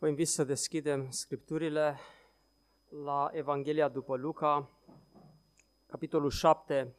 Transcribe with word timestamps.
Vă 0.00 0.08
invit 0.08 0.28
să 0.28 0.44
deschidem 0.44 1.10
scripturile 1.10 1.98
la 2.88 3.30
Evanghelia 3.32 3.88
după 3.88 4.16
Luca, 4.16 4.70
capitolul 5.86 6.30
7. 6.30 6.94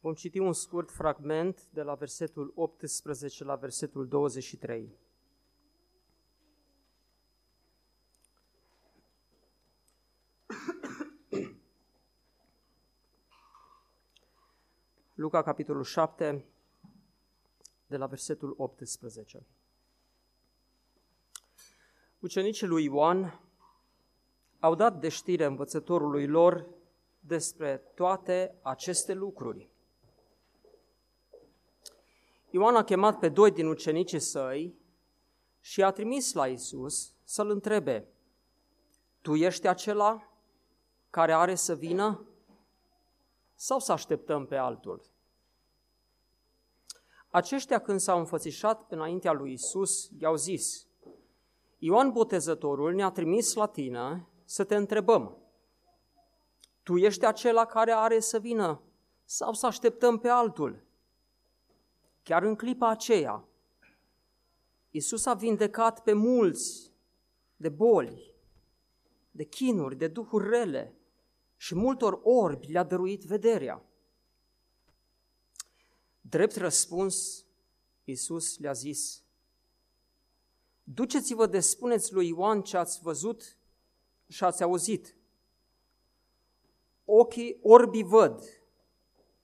Vom 0.00 0.14
citi 0.14 0.38
un 0.38 0.52
scurt 0.52 0.90
fragment 0.90 1.66
de 1.70 1.82
la 1.82 1.94
versetul 1.94 2.52
18 2.54 3.44
la 3.44 3.56
versetul 3.56 4.08
23. 4.08 4.98
Luca, 15.14 15.42
capitolul 15.42 15.84
7, 15.84 16.44
de 17.86 17.96
la 17.96 18.06
versetul 18.06 18.54
18. 18.56 19.46
Ucenicii 22.20 22.66
lui 22.66 22.84
Ioan 22.84 23.40
au 24.58 24.74
dat 24.74 25.00
de 25.00 25.08
știre 25.08 25.44
învățătorului 25.44 26.26
lor 26.26 26.66
despre 27.20 27.76
toate 27.94 28.58
aceste 28.62 29.14
lucruri. 29.14 29.70
Ioan 32.50 32.76
a 32.76 32.84
chemat 32.84 33.18
pe 33.18 33.28
doi 33.28 33.50
din 33.50 33.66
ucenicii 33.66 34.20
săi 34.20 34.74
și 35.60 35.82
a 35.82 35.90
trimis 35.90 36.32
la 36.32 36.46
Isus 36.46 37.14
să-l 37.24 37.50
întrebe, 37.50 38.08
Tu 39.20 39.34
ești 39.34 39.66
acela 39.66 40.32
care 41.10 41.32
are 41.32 41.54
să 41.54 41.74
vină 41.74 42.26
sau 43.54 43.78
să 43.78 43.92
așteptăm 43.92 44.46
pe 44.46 44.56
altul? 44.56 45.02
Aceștia 47.30 47.78
când 47.78 48.00
s-au 48.00 48.18
înfățișat 48.18 48.92
înaintea 48.92 49.32
lui 49.32 49.52
Isus, 49.52 50.10
i-au 50.18 50.36
zis, 50.36 50.87
Ioan 51.78 52.12
Botezătorul 52.12 52.94
ne-a 52.94 53.10
trimis 53.10 53.54
la 53.54 53.66
tine 53.66 54.26
să 54.44 54.64
te 54.64 54.74
întrebăm, 54.74 55.36
tu 56.82 56.96
ești 56.96 57.24
acela 57.24 57.64
care 57.64 57.92
are 57.92 58.20
să 58.20 58.38
vină 58.38 58.82
sau 59.24 59.52
să 59.52 59.66
așteptăm 59.66 60.18
pe 60.18 60.28
altul? 60.28 60.86
Chiar 62.22 62.42
în 62.42 62.56
clipa 62.56 62.88
aceea, 62.88 63.48
Isus 64.90 65.26
a 65.26 65.34
vindecat 65.34 66.02
pe 66.02 66.12
mulți 66.12 66.92
de 67.56 67.68
boli, 67.68 68.34
de 69.30 69.44
chinuri, 69.44 69.96
de 69.96 70.08
duhuri 70.08 70.48
rele 70.48 70.94
și 71.56 71.74
multor 71.74 72.20
orbi 72.22 72.72
le-a 72.72 72.84
dăruit 72.84 73.24
vederea. 73.24 73.82
Drept 76.20 76.56
răspuns, 76.56 77.44
Isus 78.04 78.58
le-a 78.58 78.72
zis, 78.72 79.22
Duceți-vă 80.94 81.46
de 81.46 81.60
spuneți 81.60 82.12
lui 82.12 82.28
Ioan 82.28 82.62
ce 82.62 82.76
ați 82.76 83.00
văzut 83.02 83.56
și 84.28 84.44
ați 84.44 84.62
auzit. 84.62 85.16
Ochii 87.04 87.58
orbii 87.62 88.02
văd, 88.02 88.62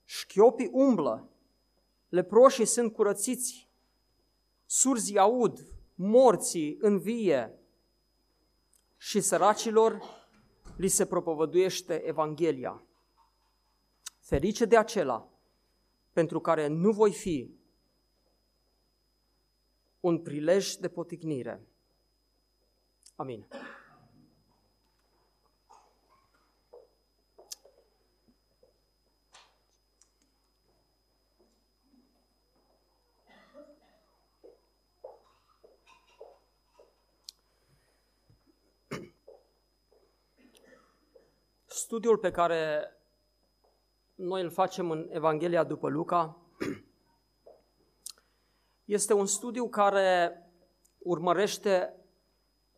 șchiopii 0.03 0.69
umblă, 0.71 1.29
leproșii 2.09 2.65
sunt 2.65 2.93
curățiți, 2.93 3.69
surzii 4.65 5.17
aud, 5.17 5.67
morții 5.95 6.77
învie 6.79 7.59
și 8.97 9.21
săracilor 9.21 10.01
li 10.77 10.87
se 10.87 11.05
propovăduiește 11.05 11.93
Evanghelia. 11.93 12.83
Ferice 14.19 14.65
de 14.65 14.77
acela 14.77 15.29
pentru 16.11 16.39
care 16.39 16.67
nu 16.67 16.91
voi 16.91 17.13
fi 17.13 17.55
un 20.05 20.21
prilej 20.21 20.75
de 20.75 20.87
poticnire. 20.87 21.61
Amin. 23.15 23.45
Studiul 41.65 42.17
pe 42.17 42.31
care 42.31 42.91
noi 44.15 44.41
îl 44.41 44.49
facem 44.49 44.91
în 44.91 45.07
Evanghelia 45.11 45.63
după 45.63 45.89
Luca 45.89 46.37
este 48.85 49.13
un 49.13 49.25
studiu 49.25 49.69
care 49.69 50.39
urmărește 50.97 51.93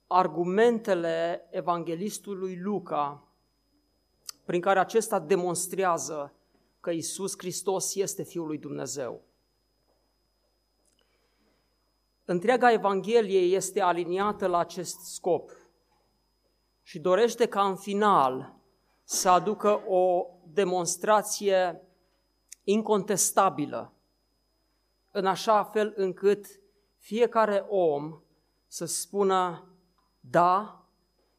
argumentele 0.08 1.48
evanghelistului 1.50 2.60
Luca, 2.60 3.28
prin 4.46 4.62
care 4.62 4.80
acesta 4.80 5.20
demonstrează 5.20 6.34
că 6.80 6.90
Isus 6.90 7.34
Hristos 7.38 7.96
este 7.96 8.24
Fiul 8.24 8.48
lui 8.48 8.58
Dumnezeu. 8.58 9.22
Întreaga 12.26 12.72
Evanghelie 12.72 13.40
este 13.40 13.82
aliniată 13.82 14.48
la 14.48 14.58
acest 14.58 15.00
scop 15.00 15.52
și 16.84 17.00
dorește 17.00 17.46
ca 17.46 17.68
în 17.68 17.76
final 17.76 18.56
să 19.04 19.30
aducă 19.30 19.82
o 19.88 20.26
demonstrație 20.54 21.82
incontestabilă 22.64 23.97
în 25.18 25.26
așa 25.26 25.64
fel 25.64 25.94
încât 25.96 26.46
fiecare 26.98 27.66
om 27.70 28.22
să 28.68 28.86
spună, 28.86 29.72
da, 30.20 30.86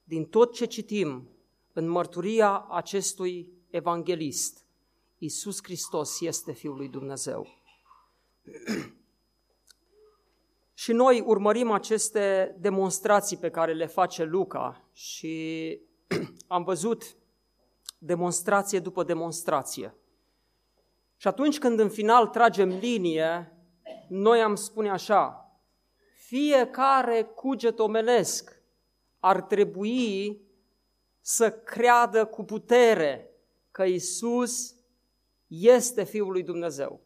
din 0.04 0.24
tot 0.24 0.52
ce 0.52 0.64
citim 0.64 1.28
în 1.72 1.88
mărturia 1.88 2.66
acestui 2.70 3.52
evanghelist, 3.70 4.64
Iisus 5.18 5.62
Hristos 5.62 6.20
este 6.20 6.52
Fiul 6.52 6.76
lui 6.76 6.88
Dumnezeu. 6.88 7.46
și 10.74 10.92
noi 10.92 11.20
urmărim 11.20 11.70
aceste 11.70 12.56
demonstrații 12.60 13.36
pe 13.36 13.50
care 13.50 13.72
le 13.72 13.86
face 13.86 14.24
Luca 14.24 14.88
și 14.92 15.78
am 16.46 16.64
văzut 16.64 17.16
demonstrație 17.98 18.78
după 18.78 19.02
demonstrație. 19.02 19.94
Și 21.16 21.28
atunci 21.28 21.58
când 21.58 21.78
în 21.78 21.88
final 21.88 22.26
tragem 22.26 22.68
linie, 22.68 23.57
noi 24.08 24.42
am 24.42 24.54
spune 24.54 24.90
așa, 24.90 25.52
fiecare 26.14 27.22
cuget 27.22 27.78
omenesc 27.78 28.62
ar 29.20 29.42
trebui 29.42 30.40
să 31.20 31.50
creadă 31.50 32.24
cu 32.24 32.44
putere 32.44 33.30
că 33.70 33.84
Isus 33.84 34.74
este 35.46 36.04
Fiul 36.04 36.32
lui 36.32 36.42
Dumnezeu. 36.42 37.00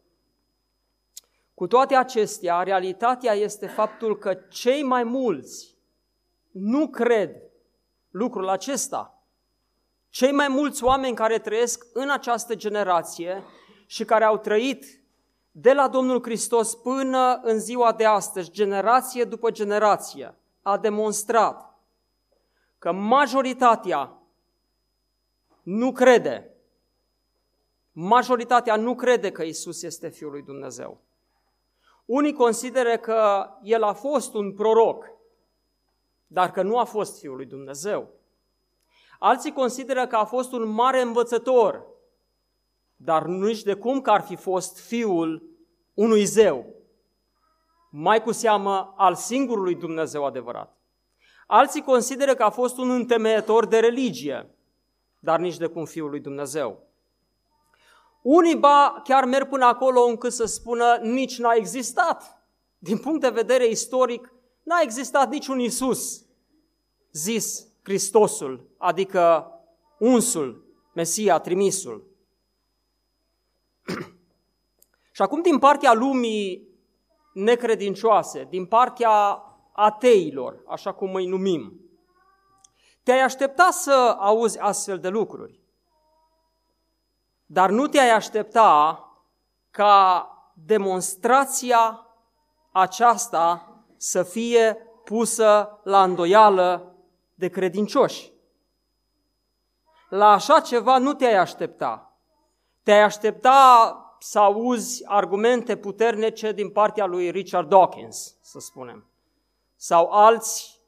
Cu 1.53 1.67
toate 1.67 1.95
acestea, 1.95 2.63
realitatea 2.63 3.33
este 3.33 3.67
faptul 3.67 4.17
că 4.17 4.33
cei 4.33 4.83
mai 4.83 5.03
mulți 5.03 5.77
nu 6.51 6.89
cred 6.89 7.41
lucrul 8.09 8.49
acesta. 8.49 9.23
Cei 10.09 10.31
mai 10.31 10.47
mulți 10.47 10.83
oameni 10.83 11.15
care 11.15 11.39
trăiesc 11.39 11.85
în 11.93 12.09
această 12.09 12.55
generație 12.55 13.43
și 13.85 14.05
care 14.05 14.23
au 14.23 14.37
trăit 14.37 15.02
de 15.55 15.73
la 15.73 15.87
Domnul 15.87 16.21
Hristos 16.23 16.75
până 16.75 17.39
în 17.43 17.59
ziua 17.59 17.93
de 17.93 18.05
astăzi, 18.05 18.51
generație 18.51 19.23
după 19.23 19.51
generație, 19.51 20.35
a 20.61 20.77
demonstrat 20.77 21.77
că 22.79 22.91
majoritatea 22.91 24.21
nu 25.63 25.91
crede, 25.91 26.53
majoritatea 27.91 28.75
nu 28.75 28.95
crede 28.95 29.31
că 29.31 29.43
Isus 29.43 29.83
este 29.83 30.09
Fiul 30.09 30.31
lui 30.31 30.41
Dumnezeu. 30.41 31.01
Unii 32.05 32.33
consideră 32.33 32.97
că 32.97 33.49
El 33.63 33.83
a 33.83 33.93
fost 33.93 34.33
un 34.33 34.53
proroc, 34.53 35.09
dar 36.27 36.51
că 36.51 36.61
nu 36.61 36.77
a 36.77 36.83
fost 36.83 37.19
Fiul 37.19 37.35
lui 37.35 37.45
Dumnezeu. 37.45 38.09
Alții 39.19 39.53
consideră 39.53 40.07
că 40.07 40.15
a 40.15 40.25
fost 40.25 40.51
un 40.51 40.67
mare 40.67 41.01
învățător, 41.01 41.85
dar 43.03 43.25
nici 43.25 43.63
de 43.63 43.73
cum 43.73 44.01
că 44.01 44.09
ar 44.09 44.21
fi 44.21 44.35
fost 44.35 44.79
fiul 44.79 45.43
unui 45.93 46.23
zeu, 46.23 46.65
mai 47.91 48.21
cu 48.21 48.31
seamă 48.31 48.93
al 48.97 49.15
singurului 49.15 49.75
Dumnezeu 49.75 50.25
adevărat. 50.25 50.77
Alții 51.47 51.81
consideră 51.81 52.35
că 52.35 52.43
a 52.43 52.49
fost 52.49 52.77
un 52.77 52.89
întemeietor 52.89 53.65
de 53.65 53.79
religie, 53.79 54.55
dar 55.19 55.39
nici 55.39 55.57
de 55.57 55.67
cum 55.67 55.85
Fiul 55.85 56.09
lui 56.09 56.19
Dumnezeu. 56.19 56.87
Unii 58.21 58.55
ba 58.55 59.01
chiar 59.03 59.25
merg 59.25 59.49
până 59.49 59.65
acolo 59.65 60.01
încât 60.01 60.31
să 60.31 60.45
spună 60.45 60.99
nici 61.01 61.37
n-a 61.37 61.53
existat. 61.53 62.43
Din 62.77 62.97
punct 62.97 63.21
de 63.21 63.29
vedere 63.29 63.67
istoric, 63.67 64.33
n-a 64.63 64.79
existat 64.81 65.29
niciun 65.29 65.59
Isus 65.59 66.25
zis 67.11 67.67
Hristosul, 67.83 68.69
adică 68.77 69.51
unsul, 69.99 70.63
Mesia, 70.93 71.39
trimisul. 71.39 72.12
Și 75.11 75.21
acum 75.21 75.41
din 75.41 75.59
partea 75.59 75.93
lumii 75.93 76.67
necredincioase, 77.33 78.47
din 78.49 78.65
partea 78.65 79.43
ateilor, 79.71 80.63
așa 80.67 80.93
cum 80.93 81.13
îi 81.13 81.25
numim, 81.25 81.81
te-ai 83.03 83.21
aștepta 83.21 83.69
să 83.71 84.15
auzi 84.19 84.59
astfel 84.59 84.99
de 84.99 85.07
lucruri. 85.07 85.61
Dar 87.45 87.69
nu 87.69 87.87
te-ai 87.87 88.09
aștepta 88.09 88.99
ca 89.71 90.27
demonstrația 90.53 92.07
aceasta 92.71 93.67
să 93.97 94.23
fie 94.23 94.77
pusă 95.03 95.79
la 95.83 96.03
îndoială 96.03 96.95
de 97.35 97.47
credincioși. 97.47 98.31
La 100.09 100.31
așa 100.31 100.59
ceva 100.59 100.97
nu 100.97 101.13
te-ai 101.13 101.35
aștepta. 101.37 102.12
Te-ai 102.83 103.01
aștepta 103.01 103.97
să 104.19 104.39
auzi 104.39 105.03
argumente 105.05 105.77
puternice 105.77 106.51
din 106.51 106.69
partea 106.69 107.05
lui 107.05 107.29
Richard 107.29 107.69
Dawkins, 107.69 108.35
să 108.41 108.59
spunem, 108.59 109.05
sau 109.75 110.09
alți 110.11 110.79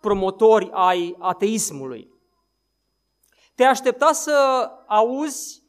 promotori 0.00 0.70
ai 0.72 1.16
ateismului. 1.18 2.12
Te 3.54 3.64
aștepta 3.64 4.12
să 4.12 4.68
auzi 4.86 5.62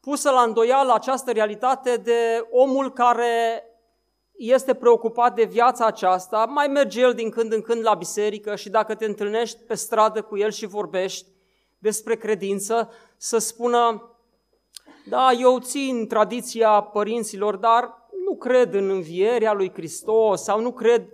pusă 0.00 0.30
la 0.30 0.42
îndoială 0.42 0.92
această 0.92 1.32
realitate 1.32 1.96
de 1.96 2.46
omul 2.50 2.92
care 2.92 3.64
este 4.32 4.74
preocupat 4.74 5.34
de 5.34 5.44
viața 5.44 5.86
aceasta, 5.86 6.44
mai 6.44 6.66
merge 6.66 7.00
el 7.00 7.14
din 7.14 7.30
când 7.30 7.52
în 7.52 7.62
când 7.62 7.82
la 7.82 7.94
biserică 7.94 8.56
și 8.56 8.68
dacă 8.68 8.94
te 8.94 9.04
întâlnești 9.04 9.60
pe 9.66 9.74
stradă 9.74 10.22
cu 10.22 10.36
el 10.36 10.50
și 10.50 10.66
vorbești 10.66 11.26
despre 11.78 12.16
credință, 12.16 12.90
să 13.16 13.38
spună, 13.38 14.13
da, 15.04 15.32
eu 15.32 15.58
țin 15.58 16.06
tradiția 16.06 16.80
părinților, 16.80 17.56
dar 17.56 18.08
nu 18.24 18.36
cred 18.36 18.74
în 18.74 18.90
învierea 18.90 19.52
lui 19.52 19.72
Hristos 19.72 20.42
sau 20.42 20.60
nu 20.60 20.72
cred 20.72 21.08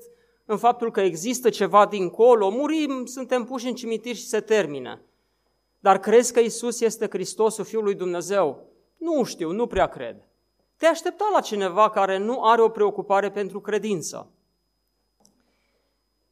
în 0.44 0.56
faptul 0.56 0.90
că 0.90 1.00
există 1.00 1.50
ceva 1.50 1.86
dincolo, 1.86 2.50
murim, 2.50 3.04
suntem 3.04 3.44
puși 3.44 3.66
în 3.66 3.74
cimitir 3.74 4.14
și 4.14 4.26
se 4.26 4.40
termină. 4.40 5.00
Dar 5.80 5.98
crezi 5.98 6.32
că 6.32 6.40
Isus 6.40 6.80
este 6.80 7.06
Hristosul, 7.10 7.64
Fiul 7.64 7.82
lui 7.82 7.94
Dumnezeu? 7.94 8.66
Nu 8.96 9.24
știu, 9.24 9.50
nu 9.50 9.66
prea 9.66 9.86
cred. 9.86 10.16
Te 10.76 10.86
aștepta 10.86 11.30
la 11.32 11.40
cineva 11.40 11.90
care 11.90 12.18
nu 12.18 12.42
are 12.42 12.62
o 12.62 12.68
preocupare 12.68 13.30
pentru 13.30 13.60
credință. 13.60 14.30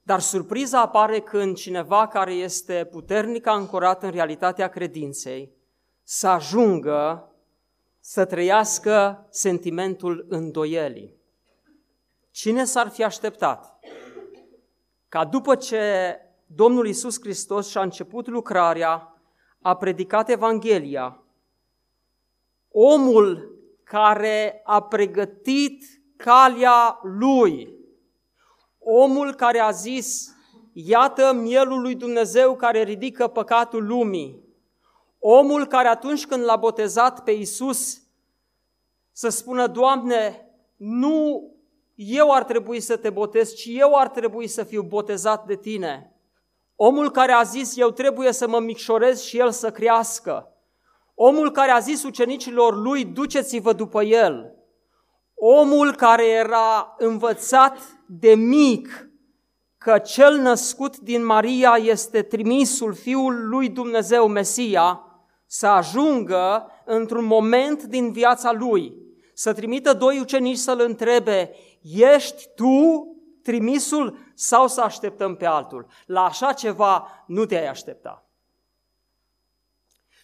Dar 0.03 0.21
surpriza 0.21 0.81
apare 0.81 1.21
când 1.21 1.57
cineva 1.57 2.07
care 2.07 2.33
este 2.33 2.89
puternic 2.91 3.47
ancorat 3.47 4.03
în 4.03 4.11
realitatea 4.11 4.69
credinței 4.69 5.53
să 6.03 6.29
ajungă 6.29 7.33
să 8.11 8.25
trăiască 8.25 9.27
sentimentul 9.31 10.27
îndoielii. 10.29 11.17
Cine 12.31 12.65
s-ar 12.65 12.89
fi 12.89 13.05
așteptat 13.05 13.79
ca 15.09 15.25
după 15.25 15.55
ce 15.55 16.17
Domnul 16.47 16.87
Isus 16.87 17.21
Hristos 17.21 17.69
și-a 17.69 17.83
început 17.83 18.27
lucrarea, 18.27 19.23
a 19.63 19.77
predicat 19.77 20.29
Evanghelia, 20.29 21.23
omul 22.69 23.59
care 23.85 24.61
a 24.65 24.83
pregătit 24.83 25.85
calea 26.17 26.99
lui, 27.03 27.75
omul 28.79 29.35
care 29.35 29.59
a 29.59 29.71
zis, 29.71 30.35
iată 30.73 31.33
mielul 31.33 31.81
lui 31.81 31.95
Dumnezeu 31.95 32.57
care 32.57 32.83
ridică 32.83 33.27
păcatul 33.27 33.87
lumii, 33.87 34.48
omul 35.19 35.67
care 35.67 35.89
atunci 35.89 36.27
când 36.27 36.45
l-a 36.45 36.57
botezat 36.57 37.23
pe 37.23 37.31
Isus 37.31 38.03
să 39.13 39.29
spună, 39.29 39.67
Doamne, 39.67 40.51
nu 40.77 41.43
eu 41.95 42.33
ar 42.33 42.45
trebui 42.45 42.81
să 42.81 42.97
te 42.97 43.11
botez, 43.11 43.55
ci 43.55 43.67
eu 43.69 43.95
ar 43.95 44.09
trebui 44.09 44.47
să 44.47 44.65
fiu 44.65 44.83
botezat 44.83 45.47
de 45.47 45.57
tine. 45.57 46.13
Omul 46.77 47.11
care 47.11 47.33
a 47.33 47.43
zis, 47.43 47.77
eu 47.77 47.91
trebuie 47.91 48.33
să 48.33 48.49
mă 48.49 48.59
micșorez 48.59 49.23
și 49.23 49.39
el 49.39 49.51
să 49.51 49.71
crească. 49.71 50.53
Omul 51.15 51.51
care 51.51 51.71
a 51.71 51.79
zis 51.79 52.03
ucenicilor 52.03 52.77
lui, 52.77 53.05
duceți-vă 53.05 53.73
după 53.73 54.03
el. 54.03 54.55
Omul 55.35 55.95
care 55.95 56.27
era 56.27 56.95
învățat 56.99 57.79
de 58.07 58.35
mic 58.35 59.11
că 59.79 59.99
cel 59.99 60.37
născut 60.37 60.99
din 60.99 61.25
Maria 61.25 61.77
este 61.81 62.23
trimisul 62.23 62.95
Fiul 62.95 63.49
lui 63.49 63.69
Dumnezeu, 63.69 64.29
Mesia, 64.29 65.08
să 65.51 65.67
ajungă 65.67 66.71
într-un 66.85 67.25
moment 67.25 67.83
din 67.83 68.13
viața 68.13 68.53
lui, 68.53 68.95
să 69.35 69.53
trimită 69.53 69.93
doi 69.93 70.19
ucenici 70.19 70.57
să-l 70.57 70.81
întrebe, 70.81 71.55
ești 71.83 72.49
tu 72.55 73.07
trimisul 73.43 74.19
sau 74.35 74.69
să 74.69 74.81
așteptăm 74.81 75.37
pe 75.37 75.47
altul? 75.47 75.87
La 76.07 76.25
așa 76.25 76.53
ceva 76.53 77.25
nu 77.27 77.45
te-ai 77.45 77.69
aștepta. 77.69 78.23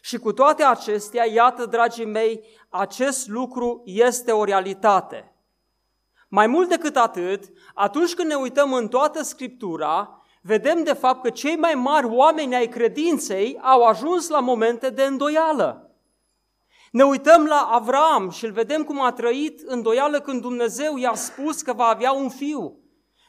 Și 0.01 0.19
cu 0.19 0.33
toate 0.33 0.63
acestea, 0.63 1.27
iată, 1.27 1.67
dragii 1.67 2.05
mei, 2.05 2.45
acest 2.69 3.29
lucru 3.29 3.83
este 3.85 4.33
o 4.33 4.45
realitate. 4.45 5.35
Mai 6.29 6.47
mult 6.47 6.69
decât 6.69 6.97
atât, 6.97 7.45
atunci 7.75 8.15
când 8.15 8.29
ne 8.29 8.35
uităm 8.35 8.73
în 8.73 8.89
toată 8.89 9.23
Scriptura, 9.23 10.24
vedem 10.47 10.83
de 10.83 10.93
fapt 10.93 11.23
că 11.23 11.31
cei 11.31 11.57
mai 11.57 11.75
mari 11.75 12.07
oameni 12.07 12.55
ai 12.55 12.69
credinței 12.69 13.59
au 13.63 13.83
ajuns 13.83 14.29
la 14.29 14.41
momente 14.41 14.91
de 14.91 15.03
îndoială. 15.03 15.91
Ne 16.91 17.03
uităm 17.03 17.45
la 17.45 17.69
Avram 17.73 18.31
și 18.31 18.45
îl 18.45 18.53
vedem 18.53 18.85
cum 18.85 19.01
a 19.03 19.13
trăit 19.13 19.61
îndoială 19.61 20.21
când 20.21 20.41
Dumnezeu 20.41 20.97
i-a 20.97 21.15
spus 21.15 21.63
că 21.63 21.73
va 21.73 21.85
avea 21.85 22.13
un 22.13 22.29
fiu. 22.29 22.79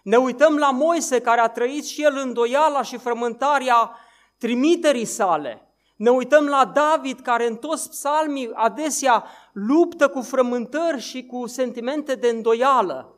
Ne 0.03 0.17
uităm 0.17 0.57
la 0.57 0.71
Moise 0.71 1.21
care 1.21 1.41
a 1.41 1.47
trăit 1.47 1.85
și 1.85 2.03
el 2.03 2.17
îndoiala 2.17 2.81
și 2.81 2.97
frământarea 2.97 3.97
trimiterii 4.37 5.05
sale. 5.05 5.75
Ne 5.95 6.09
uităm 6.09 6.45
la 6.45 6.65
David, 6.65 7.19
care 7.19 7.47
în 7.47 7.55
toți 7.55 7.89
psalmii 7.89 8.51
adesea 8.53 9.25
luptă 9.53 10.07
cu 10.07 10.21
frământări 10.21 11.01
și 11.01 11.25
cu 11.25 11.47
sentimente 11.47 12.15
de 12.15 12.27
îndoială. 12.27 13.14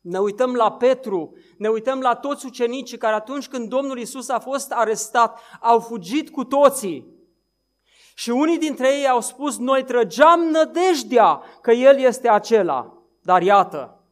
Ne 0.00 0.18
uităm 0.18 0.54
la 0.54 0.72
Petru, 0.72 1.36
ne 1.58 1.68
uităm 1.68 2.00
la 2.00 2.14
toți 2.14 2.46
ucenicii 2.46 2.98
care 2.98 3.14
atunci 3.14 3.48
când 3.48 3.68
Domnul 3.68 3.98
Isus 3.98 4.28
a 4.28 4.38
fost 4.38 4.72
arestat, 4.72 5.40
au 5.60 5.80
fugit 5.80 6.30
cu 6.30 6.44
toții. 6.44 7.16
Și 8.14 8.30
unii 8.30 8.58
dintre 8.58 8.96
ei 8.96 9.08
au 9.08 9.20
spus, 9.20 9.58
noi 9.58 9.84
trăgeam 9.84 10.40
nădejdea 10.40 11.42
că 11.62 11.70
El 11.70 11.98
este 11.98 12.28
acela. 12.28 13.02
Dar 13.22 13.42
iată, 13.42 14.02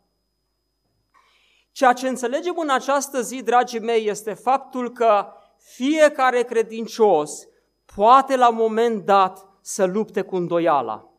ceea 1.72 1.92
ce 1.92 2.08
înțelegem 2.08 2.58
în 2.58 2.68
această 2.68 3.20
zi, 3.20 3.42
dragii 3.42 3.80
mei, 3.80 4.06
este 4.08 4.32
faptul 4.32 4.92
că 4.92 5.26
fiecare 5.58 6.42
credincios 6.42 7.46
poate 7.94 8.36
la 8.36 8.48
un 8.48 8.54
moment 8.54 9.04
dat 9.04 9.48
să 9.60 9.84
lupte 9.84 10.22
cu 10.22 10.36
îndoiala. 10.36 11.10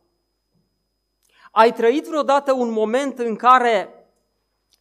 Ai 1.50 1.72
trăit 1.72 2.06
vreodată 2.06 2.52
un 2.52 2.70
moment 2.70 3.18
în 3.18 3.36
care 3.36 3.97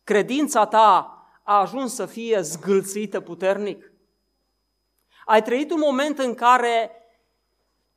credința 0.07 0.65
ta 0.65 1.17
a 1.43 1.59
ajuns 1.59 1.93
să 1.93 2.05
fie 2.05 2.41
zgâlțită 2.41 3.19
puternic? 3.19 3.91
Ai 5.25 5.41
trăit 5.41 5.71
un 5.71 5.79
moment 5.79 6.19
în 6.19 6.33
care 6.33 6.91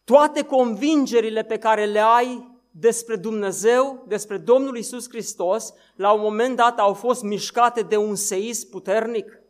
toate 0.05 0.45
convingerile 0.45 1.43
pe 1.43 1.59
care 1.59 1.85
le 1.85 2.01
ai 2.01 2.61
despre 2.71 3.17
Dumnezeu, 3.17 4.05
despre 4.07 4.39
Domnul 4.39 4.77
Isus 4.77 5.09
Hristos, 5.09 5.73
la 5.95 6.13
un 6.13 6.21
moment 6.21 6.57
dat 6.57 6.79
au 6.79 6.95
fost 6.95 7.23
mișcate 7.23 7.83
de 7.83 7.97
un 7.97 8.15
seism 8.15 8.71
puternic? 8.71 9.41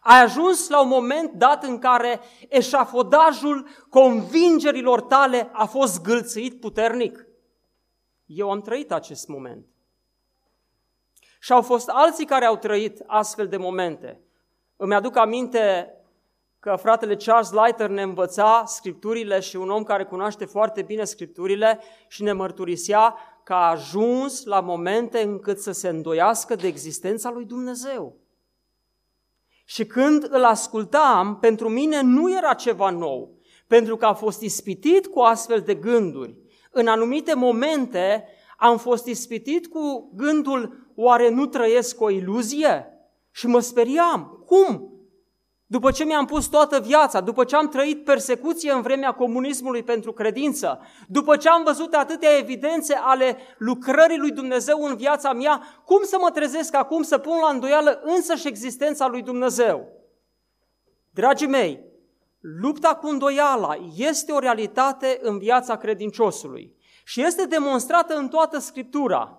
Ai 0.00 0.22
ajuns 0.22 0.68
la 0.68 0.82
un 0.82 0.88
moment 0.88 1.32
dat 1.32 1.64
în 1.64 1.78
care 1.78 2.20
eșafodajul 2.48 3.68
convingerilor 3.88 5.00
tale 5.00 5.48
a 5.52 5.64
fost 5.64 6.02
gâlțit 6.02 6.60
puternic. 6.60 7.26
Eu 8.26 8.50
am 8.50 8.60
trăit 8.60 8.92
acest 8.92 9.28
moment. 9.28 9.66
Și 11.42 11.52
au 11.52 11.62
fost 11.62 11.88
alții 11.88 12.26
care 12.26 12.44
au 12.44 12.56
trăit 12.56 13.02
astfel 13.06 13.48
de 13.48 13.56
momente. 13.56 14.20
Îmi 14.76 14.94
aduc 14.94 15.16
aminte 15.16 15.94
că 16.60 16.76
fratele 16.76 17.16
Charles 17.16 17.50
Leiter 17.50 17.88
ne 17.88 18.02
învăța 18.02 18.62
scripturile 18.66 19.40
și 19.40 19.56
un 19.56 19.70
om 19.70 19.82
care 19.82 20.04
cunoaște 20.04 20.44
foarte 20.44 20.82
bine 20.82 21.04
scripturile 21.04 21.80
și 22.08 22.22
ne 22.22 22.32
mărturisea 22.32 23.14
că 23.44 23.52
a 23.52 23.70
ajuns 23.70 24.44
la 24.44 24.60
momente 24.60 25.22
încât 25.22 25.58
să 25.58 25.72
se 25.72 25.88
îndoiască 25.88 26.54
de 26.54 26.66
existența 26.66 27.30
lui 27.30 27.44
Dumnezeu. 27.44 28.16
Și 29.64 29.86
când 29.86 30.26
îl 30.30 30.44
ascultam, 30.44 31.38
pentru 31.38 31.68
mine 31.68 32.00
nu 32.00 32.36
era 32.36 32.54
ceva 32.54 32.90
nou, 32.90 33.38
pentru 33.66 33.96
că 33.96 34.06
a 34.06 34.12
fost 34.12 34.40
ispitit 34.40 35.06
cu 35.06 35.20
astfel 35.20 35.60
de 35.60 35.74
gânduri. 35.74 36.36
În 36.70 36.86
anumite 36.86 37.34
momente 37.34 38.28
am 38.60 38.78
fost 38.78 39.06
ispitit 39.06 39.66
cu 39.66 40.12
gândul, 40.14 40.92
oare 40.94 41.28
nu 41.28 41.46
trăiesc 41.46 42.00
o 42.00 42.10
iluzie? 42.10 42.86
Și 43.30 43.46
mă 43.46 43.60
speriam. 43.60 44.42
Cum? 44.46 44.92
După 45.66 45.90
ce 45.90 46.04
mi-am 46.04 46.24
pus 46.24 46.46
toată 46.46 46.80
viața, 46.80 47.20
după 47.20 47.44
ce 47.44 47.56
am 47.56 47.68
trăit 47.68 48.04
persecuție 48.04 48.72
în 48.72 48.82
vremea 48.82 49.12
comunismului 49.12 49.82
pentru 49.82 50.12
credință, 50.12 50.80
după 51.08 51.36
ce 51.36 51.48
am 51.48 51.62
văzut 51.64 51.94
atâtea 51.94 52.38
evidențe 52.38 52.94
ale 52.94 53.36
lucrării 53.58 54.18
lui 54.18 54.30
Dumnezeu 54.30 54.84
în 54.84 54.96
viața 54.96 55.32
mea, 55.32 55.62
cum 55.84 56.02
să 56.02 56.16
mă 56.20 56.30
trezesc 56.30 56.74
acum 56.74 57.02
să 57.02 57.18
pun 57.18 57.36
la 57.42 57.52
îndoială 57.52 58.00
însăși 58.04 58.48
existența 58.48 59.06
lui 59.08 59.22
Dumnezeu? 59.22 59.88
Dragii 61.10 61.48
mei, 61.48 61.84
lupta 62.40 62.94
cu 62.94 63.08
îndoiala 63.08 63.76
este 63.96 64.32
o 64.32 64.38
realitate 64.38 65.18
în 65.22 65.38
viața 65.38 65.76
credinciosului 65.76 66.78
și 67.10 67.22
este 67.22 67.44
demonstrată 67.44 68.14
în 68.14 68.28
toată 68.28 68.58
Scriptura. 68.58 69.38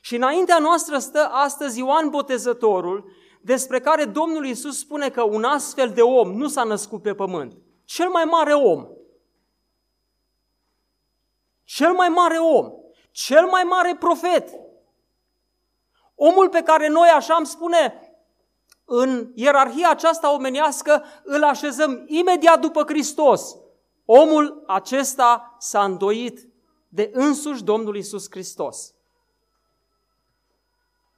Și 0.00 0.16
înaintea 0.16 0.58
noastră 0.58 0.98
stă 0.98 1.28
astăzi 1.32 1.78
Ioan 1.78 2.10
Botezătorul, 2.10 3.12
despre 3.40 3.80
care 3.80 4.04
Domnul 4.04 4.46
Iisus 4.46 4.78
spune 4.78 5.08
că 5.08 5.22
un 5.22 5.44
astfel 5.44 5.90
de 5.90 6.02
om 6.02 6.32
nu 6.32 6.48
s-a 6.48 6.62
născut 6.62 7.02
pe 7.02 7.14
pământ. 7.14 7.56
Cel 7.84 8.08
mai 8.08 8.24
mare 8.24 8.52
om. 8.52 8.86
Cel 11.64 11.92
mai 11.92 12.08
mare 12.08 12.38
om. 12.38 12.72
Cel 13.10 13.46
mai 13.46 13.62
mare 13.62 13.96
profet. 13.96 14.48
Omul 16.14 16.48
pe 16.48 16.62
care 16.62 16.88
noi, 16.88 17.08
așa 17.08 17.34
îmi 17.34 17.46
spune, 17.46 18.12
în 18.84 19.32
ierarhia 19.34 19.90
aceasta 19.90 20.32
omenească, 20.32 21.04
îl 21.24 21.44
așezăm 21.44 22.04
imediat 22.06 22.60
după 22.60 22.82
Hristos. 22.86 23.56
Omul 24.04 24.64
acesta 24.66 25.56
s-a 25.58 25.84
îndoit 25.84 26.47
de 26.88 27.10
însuși 27.12 27.64
Domnul 27.64 27.96
Isus 27.96 28.26
Hristos. 28.30 28.94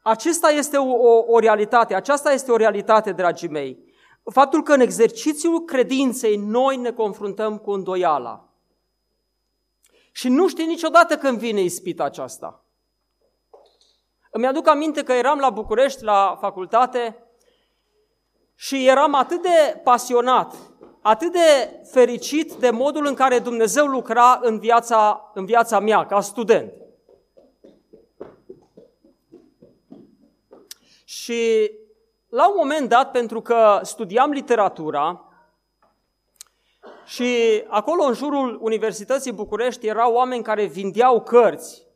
Acesta 0.03 0.49
este 0.49 0.77
o, 0.77 0.93
o, 0.93 1.25
o 1.27 1.39
realitate, 1.39 1.95
aceasta 1.95 2.33
este 2.33 2.53
o 2.53 2.57
realitate, 2.57 3.13
dragii 3.13 3.49
mei. 3.49 3.89
Faptul 4.33 4.63
că 4.63 4.73
în 4.73 4.81
exercițiul 4.81 5.65
credinței 5.65 6.37
noi 6.37 6.77
ne 6.77 6.93
confruntăm 6.93 7.59
cu 7.59 7.71
îndoiala. 7.71 8.49
Și 10.13 10.29
nu 10.29 10.49
știi 10.49 10.67
niciodată 10.67 11.17
când 11.17 11.39
vine 11.39 11.61
ispita 11.61 12.05
aceasta. 12.05 12.65
Îmi 14.31 14.47
aduc 14.47 14.69
aminte 14.69 15.03
că 15.03 15.13
eram 15.13 15.39
la 15.39 15.51
București, 15.51 16.05
la 16.05 16.37
facultate, 16.41 17.25
și 18.55 18.87
eram 18.87 19.15
atât 19.15 19.43
de 19.43 19.81
pasionat, 19.85 20.70
atât 21.01 21.33
de 21.33 21.81
fericit 21.91 22.53
de 22.53 22.71
modul 22.71 23.07
în 23.07 23.15
care 23.15 23.39
Dumnezeu 23.39 23.87
lucra 23.87 24.41
în 24.43 24.59
viața, 24.59 25.31
în 25.35 25.45
viața 25.45 25.79
mea, 25.79 26.07
ca 26.07 26.21
student. 26.21 26.73
Și 31.05 31.71
la 32.29 32.49
un 32.49 32.55
moment 32.57 32.89
dat, 32.89 33.11
pentru 33.11 33.41
că 33.41 33.81
studiam 33.83 34.31
literatura, 34.31 35.25
și 37.05 37.63
acolo 37.69 38.03
în 38.03 38.13
jurul 38.13 38.59
Universității 38.63 39.33
București 39.33 39.87
erau 39.87 40.13
oameni 40.13 40.43
care 40.43 40.65
vindeau 40.65 41.23
cărți 41.23 41.87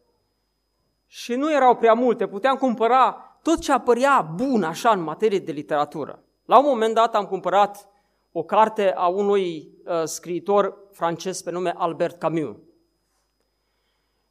și 1.07 1.35
nu 1.35 1.53
erau 1.53 1.77
prea 1.77 1.95
multe, 1.95 2.27
puteam 2.27 2.57
cumpăra 2.57 3.37
tot 3.43 3.61
ce 3.61 3.73
apărea 3.73 4.31
bun 4.35 4.63
așa 4.63 4.91
în 4.91 5.01
materie 5.01 5.39
de 5.39 5.53
literatură. 5.53 6.23
La 6.45 6.59
un 6.59 6.65
moment 6.65 6.95
dat 6.95 7.15
am 7.15 7.27
cumpărat 7.27 7.89
o 8.37 8.43
carte 8.43 8.93
a 8.93 9.07
unui 9.07 9.69
uh, 9.85 10.03
scriitor 10.05 10.89
francez 10.93 11.43
pe 11.43 11.51
nume 11.51 11.75
Albert 11.77 12.19
Camus. 12.19 12.57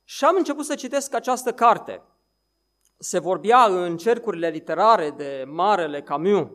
Și 0.03 0.25
am 0.25 0.35
început 0.37 0.65
să 0.65 0.75
citesc 0.75 1.13
această 1.13 1.53
carte 1.53 2.01
se 3.03 3.19
vorbea 3.19 3.63
în 3.63 3.97
cercurile 3.97 4.49
literare 4.49 5.09
de 5.09 5.45
Marele 5.47 6.01
Camus 6.01 6.47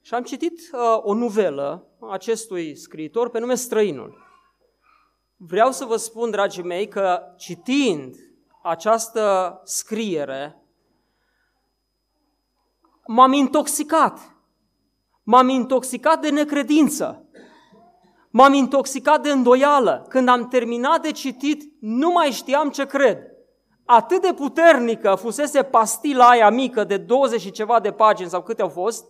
și 0.00 0.14
am 0.14 0.22
citit 0.22 0.60
uh, 0.72 0.80
o 1.02 1.14
nuvelă 1.14 1.86
acestui 2.10 2.76
scriitor 2.76 3.30
pe 3.30 3.38
nume 3.38 3.54
Străinul. 3.54 4.28
Vreau 5.36 5.72
să 5.72 5.84
vă 5.84 5.96
spun, 5.96 6.30
dragii 6.30 6.62
mei, 6.62 6.88
că 6.88 7.22
citind 7.36 8.14
această 8.62 9.60
scriere, 9.64 10.62
m-am 13.06 13.32
intoxicat. 13.32 14.34
M-am 15.30 15.48
intoxicat 15.48 16.20
de 16.20 16.30
necredință. 16.30 17.24
M-am 18.30 18.52
intoxicat 18.52 19.22
de 19.22 19.30
îndoială. 19.30 20.06
Când 20.08 20.28
am 20.28 20.48
terminat 20.48 21.02
de 21.02 21.10
citit, 21.10 21.62
nu 21.80 22.10
mai 22.10 22.30
știam 22.30 22.70
ce 22.70 22.86
cred 22.86 23.30
atât 23.92 24.22
de 24.22 24.32
puternică 24.32 25.14
fusese 25.14 25.62
pastila 25.62 26.28
aia 26.28 26.50
mică 26.50 26.84
de 26.84 26.96
20 26.96 27.40
și 27.40 27.50
ceva 27.50 27.80
de 27.80 27.92
pagini 27.92 28.28
sau 28.28 28.42
câte 28.42 28.62
au 28.62 28.68
fost, 28.68 29.04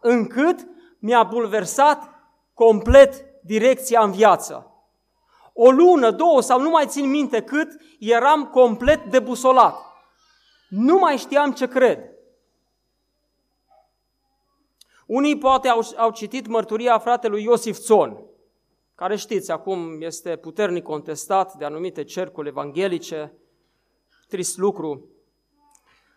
încât 0.00 0.66
mi-a 0.98 1.22
bulversat 1.22 2.08
complet 2.54 3.24
direcția 3.44 4.02
în 4.02 4.10
viață. 4.10 4.66
O 5.54 5.70
lună, 5.70 6.10
două 6.10 6.40
sau 6.40 6.60
nu 6.60 6.70
mai 6.70 6.86
țin 6.86 7.10
minte 7.10 7.42
cât, 7.42 7.68
eram 7.98 8.44
complet 8.44 9.04
debusolat. 9.04 9.76
Nu 10.68 10.98
mai 10.98 11.16
știam 11.16 11.52
ce 11.52 11.68
cred. 11.68 11.98
Unii 15.10 15.38
poate 15.38 15.68
au, 15.68 15.80
au 15.96 16.10
citit 16.10 16.46
mărturia 16.46 16.98
fratelui 16.98 17.42
Iosif 17.42 17.78
Țon, 17.78 18.22
care 18.94 19.16
știți, 19.16 19.50
acum 19.50 20.00
este 20.00 20.36
puternic 20.36 20.82
contestat 20.82 21.54
de 21.54 21.64
anumite 21.64 22.04
cercuri 22.04 22.48
evanghelice, 22.48 23.32
trist 24.28 24.58
lucru. 24.58 25.04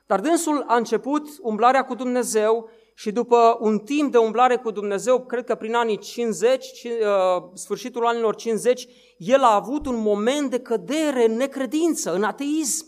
Dar 0.07 0.19
dânsul 0.19 0.63
a 0.67 0.75
început 0.75 1.27
umblarea 1.41 1.85
cu 1.85 1.95
Dumnezeu 1.95 2.69
și 2.93 3.11
după 3.11 3.57
un 3.59 3.79
timp 3.79 4.11
de 4.11 4.17
umblare 4.17 4.55
cu 4.55 4.71
Dumnezeu, 4.71 5.25
cred 5.25 5.43
că 5.43 5.55
prin 5.55 5.75
anii 5.75 5.97
50, 5.97 6.83
uh, 6.83 7.43
sfârșitul 7.53 8.05
anilor 8.05 8.35
50, 8.35 8.87
el 9.17 9.43
a 9.43 9.55
avut 9.55 9.85
un 9.85 10.01
moment 10.01 10.49
de 10.49 10.59
cădere 10.59 11.25
în 11.25 11.35
necredință, 11.35 12.13
în 12.13 12.23
ateism. 12.23 12.85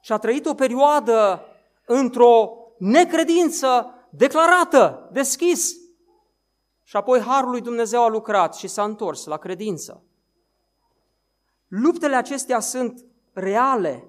Și 0.00 0.12
a 0.12 0.18
trăit 0.18 0.46
o 0.46 0.54
perioadă 0.54 1.46
într-o 1.86 2.56
necredință 2.78 3.96
declarată, 4.14 5.08
deschis. 5.12 5.76
Și 6.82 6.96
apoi 6.96 7.20
Harul 7.20 7.50
lui 7.50 7.60
Dumnezeu 7.60 8.02
a 8.02 8.08
lucrat 8.08 8.54
și 8.54 8.68
s-a 8.68 8.84
întors 8.84 9.24
la 9.24 9.36
credință. 9.36 10.02
Luptele 11.68 12.16
acestea 12.16 12.60
sunt 12.60 13.04
reale. 13.32 14.06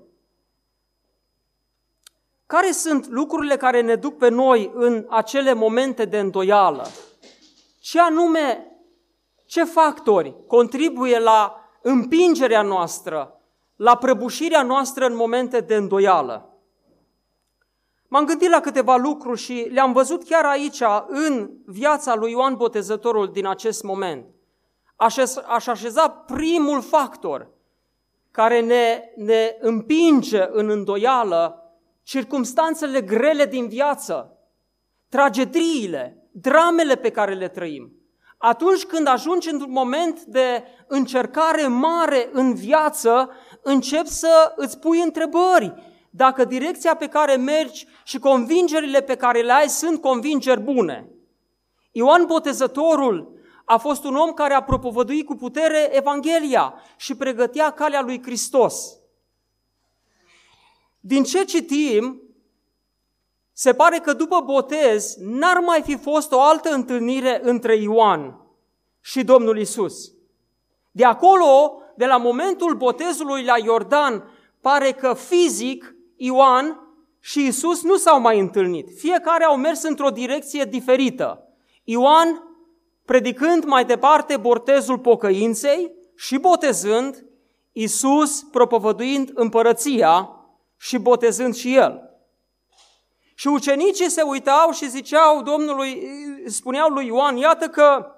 Care 2.45 2.71
sunt 2.71 3.07
lucrurile 3.07 3.57
care 3.57 3.81
ne 3.81 3.95
duc 3.95 4.17
pe 4.17 4.29
noi 4.29 4.71
în 4.73 5.05
acele 5.09 5.53
momente 5.53 6.05
de 6.05 6.19
îndoială? 6.19 6.87
Ce 7.79 7.99
anume, 7.99 8.67
ce 9.45 9.63
factori 9.63 10.35
contribuie 10.47 11.19
la 11.19 11.69
împingerea 11.81 12.61
noastră, 12.61 13.41
la 13.75 13.97
prăbușirea 13.97 14.63
noastră 14.63 15.05
în 15.05 15.15
momente 15.15 15.59
de 15.59 15.75
îndoială? 15.75 16.52
M-am 18.13 18.25
gândit 18.25 18.49
la 18.49 18.59
câteva 18.59 18.95
lucruri 18.95 19.39
și 19.39 19.67
le-am 19.71 19.91
văzut 19.91 20.23
chiar 20.23 20.45
aici, 20.45 20.81
în 21.07 21.49
viața 21.65 22.15
lui 22.15 22.31
Ioan 22.31 22.55
Botezătorul 22.55 23.31
din 23.31 23.45
acest 23.45 23.83
moment. 23.83 24.25
Aș 24.95 25.17
așeza 25.67 26.09
primul 26.09 26.81
factor 26.81 27.49
care 28.31 28.61
ne, 28.61 29.01
ne 29.15 29.55
împinge 29.59 30.47
în 30.51 30.69
îndoială 30.69 31.73
circumstanțele 32.03 33.01
grele 33.01 33.45
din 33.45 33.67
viață, 33.67 34.37
tragediile, 35.09 36.27
dramele 36.31 36.95
pe 36.95 37.09
care 37.09 37.33
le 37.33 37.47
trăim. 37.47 37.91
Atunci 38.37 38.83
când 38.83 39.07
ajungi 39.07 39.49
într-un 39.49 39.71
moment 39.71 40.21
de 40.21 40.63
încercare 40.87 41.67
mare 41.67 42.29
în 42.31 42.53
viață, 42.53 43.29
începi 43.61 44.09
să 44.09 44.53
îți 44.55 44.79
pui 44.79 45.01
întrebări 45.01 45.92
dacă 46.15 46.45
direcția 46.45 46.95
pe 46.95 47.07
care 47.07 47.35
mergi 47.35 47.87
și 48.03 48.19
convingerile 48.19 49.01
pe 49.01 49.15
care 49.15 49.41
le 49.41 49.51
ai 49.51 49.69
sunt 49.69 50.01
convingeri 50.01 50.59
bune. 50.59 51.09
Ioan 51.91 52.25
Botezătorul 52.25 53.39
a 53.65 53.77
fost 53.77 54.03
un 54.03 54.15
om 54.15 54.31
care 54.31 54.53
a 54.53 54.63
propovăduit 54.63 55.25
cu 55.25 55.35
putere 55.35 55.95
Evanghelia 55.95 56.73
și 56.97 57.15
pregătea 57.15 57.71
calea 57.71 58.01
lui 58.01 58.21
Hristos. 58.21 58.97
Din 60.99 61.23
ce 61.23 61.43
citim, 61.43 62.21
se 63.53 63.73
pare 63.73 63.97
că 63.97 64.13
după 64.13 64.41
botez 64.45 65.15
n-ar 65.19 65.59
mai 65.59 65.81
fi 65.81 65.97
fost 65.97 66.31
o 66.31 66.41
altă 66.41 66.69
întâlnire 66.69 67.39
între 67.43 67.75
Ioan 67.75 68.41
și 69.01 69.23
Domnul 69.23 69.57
Isus. 69.57 70.11
De 70.91 71.05
acolo, 71.05 71.81
de 71.95 72.05
la 72.05 72.17
momentul 72.17 72.75
botezului 72.75 73.43
la 73.43 73.57
Iordan, 73.57 74.23
pare 74.61 74.91
că 74.91 75.13
fizic 75.13 75.92
Ioan 76.15 76.87
și 77.19 77.45
Isus 77.45 77.83
nu 77.83 77.95
s-au 77.95 78.19
mai 78.19 78.39
întâlnit. 78.39 78.89
Fiecare 78.97 79.43
au 79.43 79.57
mers 79.57 79.83
într-o 79.83 80.09
direcție 80.09 80.63
diferită. 80.63 81.47
Ioan 81.83 82.43
predicând 83.05 83.63
mai 83.63 83.85
departe 83.85 84.37
botezul 84.37 84.99
pocăinței 84.99 85.91
și 86.15 86.37
botezând, 86.37 87.25
Isus 87.71 88.43
propovăduind 88.43 89.31
împărăția 89.33 90.29
și 90.77 90.97
botezând 90.97 91.55
și 91.55 91.75
el. 91.75 92.01
Și 93.35 93.47
ucenicii 93.47 94.09
se 94.09 94.21
uitau 94.21 94.71
și 94.71 94.89
ziceau 94.89 95.41
Domnului, 95.41 96.07
spuneau 96.45 96.89
lui 96.89 97.05
Ioan, 97.05 97.37
iată 97.37 97.67
că 97.67 98.15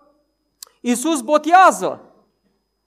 Isus 0.82 1.22
botează. 1.22 2.14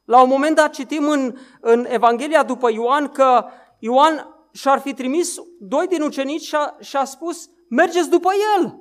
La 0.04 0.22
un 0.22 0.28
moment 0.28 0.56
dat 0.56 0.72
citim 0.72 1.08
în, 1.08 1.36
în 1.60 1.86
Evanghelia 1.88 2.42
după 2.42 2.70
Ioan 2.72 3.08
că 3.08 3.44
Ioan 3.78 4.38
și-ar 4.52 4.81
fi 4.81 4.95
trimis 4.95 5.35
doi 5.61 5.87
din 5.87 6.02
ucenici 6.02 6.43
și 6.43 6.55
a, 6.55 6.76
și 6.81 6.97
a 6.97 7.05
spus, 7.05 7.49
mergeți 7.69 8.11
după 8.11 8.31
el. 8.57 8.78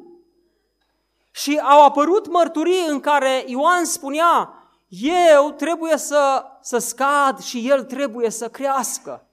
Și 1.31 1.59
au 1.63 1.85
apărut 1.85 2.27
mărturii 2.27 2.85
în 2.87 2.99
care 2.99 3.43
Ioan 3.45 3.85
spunea, 3.85 4.53
eu 4.87 5.51
trebuie 5.51 5.97
să, 5.97 6.43
să 6.61 6.77
scad 6.77 7.39
și 7.39 7.69
el 7.69 7.83
trebuie 7.83 8.29
să 8.29 8.49
crească. 8.49 9.27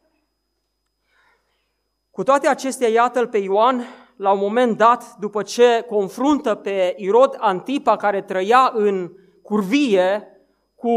Cu 2.10 2.22
toate 2.22 2.48
acestea, 2.48 2.88
iată-l 2.88 3.28
pe 3.28 3.38
Ioan, 3.38 3.84
la 4.16 4.32
un 4.32 4.38
moment 4.38 4.76
dat, 4.76 5.16
după 5.16 5.42
ce 5.42 5.84
confruntă 5.88 6.54
pe 6.54 6.94
Irod 6.98 7.36
Antipa, 7.38 7.96
care 7.96 8.22
trăia 8.22 8.72
în 8.74 9.10
curvie, 9.42 10.28
cu 10.74 10.90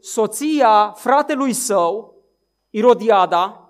soția 0.00 0.92
fratelui 0.96 1.52
său, 1.52 2.14
Irodiada, 2.70 3.65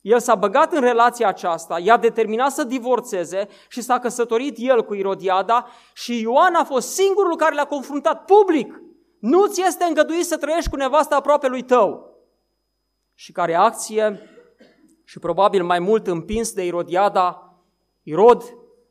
el 0.00 0.20
s-a 0.20 0.34
băgat 0.34 0.72
în 0.72 0.80
relația 0.80 1.28
aceasta, 1.28 1.78
i-a 1.78 1.96
determinat 1.96 2.50
să 2.50 2.64
divorțeze 2.64 3.48
și 3.68 3.80
s-a 3.80 3.98
căsătorit 3.98 4.54
el 4.58 4.84
cu 4.84 4.94
Irodiada 4.94 5.66
și 5.94 6.20
Ioan 6.20 6.54
a 6.54 6.64
fost 6.64 6.94
singurul 6.94 7.36
care 7.36 7.54
l-a 7.54 7.64
confruntat 7.64 8.24
public. 8.24 8.82
Nu 9.18 9.46
ți 9.46 9.62
este 9.66 9.84
îngăduit 9.84 10.26
să 10.26 10.36
trăiești 10.36 10.70
cu 10.70 10.76
nevasta 10.76 11.16
aproape 11.16 11.48
lui 11.48 11.62
tău. 11.62 12.16
Și 13.14 13.32
ca 13.32 13.44
reacție, 13.44 14.20
și 15.04 15.18
probabil 15.18 15.64
mai 15.64 15.78
mult 15.78 16.06
împins 16.06 16.52
de 16.52 16.64
Irodiada, 16.64 17.54
Irod 18.02 18.42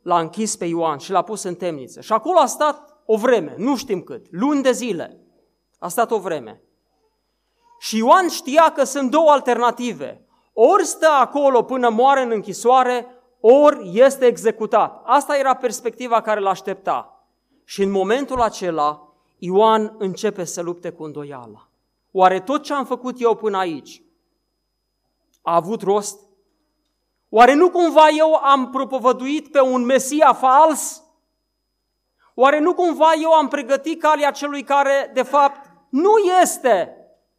l-a 0.02 0.20
închis 0.20 0.56
pe 0.56 0.66
Ioan 0.66 0.98
și 0.98 1.12
l-a 1.12 1.22
pus 1.22 1.44
în 1.44 1.56
temniță. 1.56 2.02
Și 2.02 2.14
acolo 2.14 2.40
a 2.40 2.46
stat 2.46 2.98
o 3.06 3.18
vreme, 3.18 3.56
nu 3.58 3.76
știm 3.76 4.02
cât, 4.02 4.26
luni 4.30 4.62
de 4.62 4.72
zile. 4.72 5.20
A 5.80 5.88
stat 5.88 6.12
o 6.12 6.20
vreme. 6.20 6.62
Și 7.80 7.98
Ioan 7.98 8.28
știa 8.28 8.72
că 8.76 8.84
sunt 8.84 9.12
două 9.12 9.32
alternative. 9.32 10.27
Ori 10.60 10.86
stă 10.86 11.08
acolo 11.08 11.64
până 11.64 11.90
moare 11.90 12.22
în 12.22 12.32
închisoare, 12.32 13.08
ori 13.40 13.92
este 13.94 14.26
executat. 14.26 15.02
Asta 15.06 15.38
era 15.38 15.54
perspectiva 15.54 16.22
care 16.22 16.40
l 16.40 16.46
aștepta. 16.46 17.28
Și 17.64 17.84
în 17.84 17.92
momentul 17.92 18.42
acela, 18.42 19.14
Ioan 19.38 19.96
începe 19.98 20.44
să 20.44 20.62
lupte 20.62 20.90
cu 20.90 21.04
îndoiala. 21.04 21.68
Oare 22.12 22.40
tot 22.40 22.64
ce 22.64 22.74
am 22.74 22.86
făcut 22.86 23.22
eu 23.22 23.36
până 23.36 23.58
aici 23.58 24.02
a 25.42 25.56
avut 25.56 25.82
rost? 25.82 26.20
Oare 27.30 27.54
nu 27.54 27.70
cumva 27.70 28.08
eu 28.18 28.34
am 28.34 28.70
propovăduit 28.70 29.52
pe 29.52 29.62
un 29.62 29.86
Mesia 29.86 30.34
fals? 30.34 31.04
Oare 32.34 32.60
nu 32.60 32.74
cumva 32.74 33.12
eu 33.22 33.32
am 33.32 33.48
pregătit 33.48 34.02
calea 34.02 34.32
celui 34.32 34.64
care, 34.64 35.12
de 35.14 35.24
fapt, 35.24 35.70
nu 35.90 36.18
este 36.42 36.98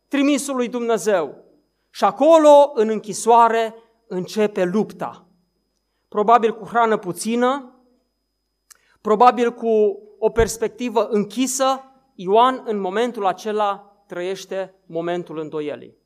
trimisul 0.08 0.56
lui 0.56 0.68
Dumnezeu? 0.68 1.46
Și 1.90 2.04
acolo, 2.04 2.70
în 2.74 2.88
închisoare, 2.88 3.74
începe 4.06 4.64
lupta. 4.64 5.26
Probabil 6.08 6.54
cu 6.54 6.64
hrană 6.64 6.96
puțină, 6.96 7.72
probabil 9.00 9.52
cu 9.52 10.02
o 10.18 10.30
perspectivă 10.30 11.06
închisă, 11.08 11.82
Ioan 12.14 12.62
în 12.64 12.80
momentul 12.80 13.26
acela 13.26 14.02
trăiește 14.06 14.74
momentul 14.86 15.38
îndoielii. 15.38 15.96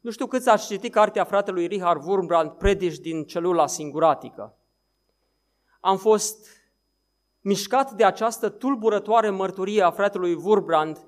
Nu 0.00 0.10
știu 0.10 0.26
câți 0.26 0.48
ați 0.48 0.66
citit 0.66 0.92
cartea 0.92 1.24
fratelui 1.24 1.66
Richard 1.66 2.04
Wurmbrand, 2.04 2.50
Predici 2.50 2.98
din 2.98 3.24
celula 3.24 3.66
singuratică. 3.66 4.56
Am 5.80 5.96
fost 5.96 6.48
mișcat 7.40 7.92
de 7.92 8.04
această 8.04 8.48
tulburătoare 8.48 9.30
mărturie 9.30 9.82
a 9.82 9.90
fratelui 9.90 10.34
Wurmbrand 10.34 11.06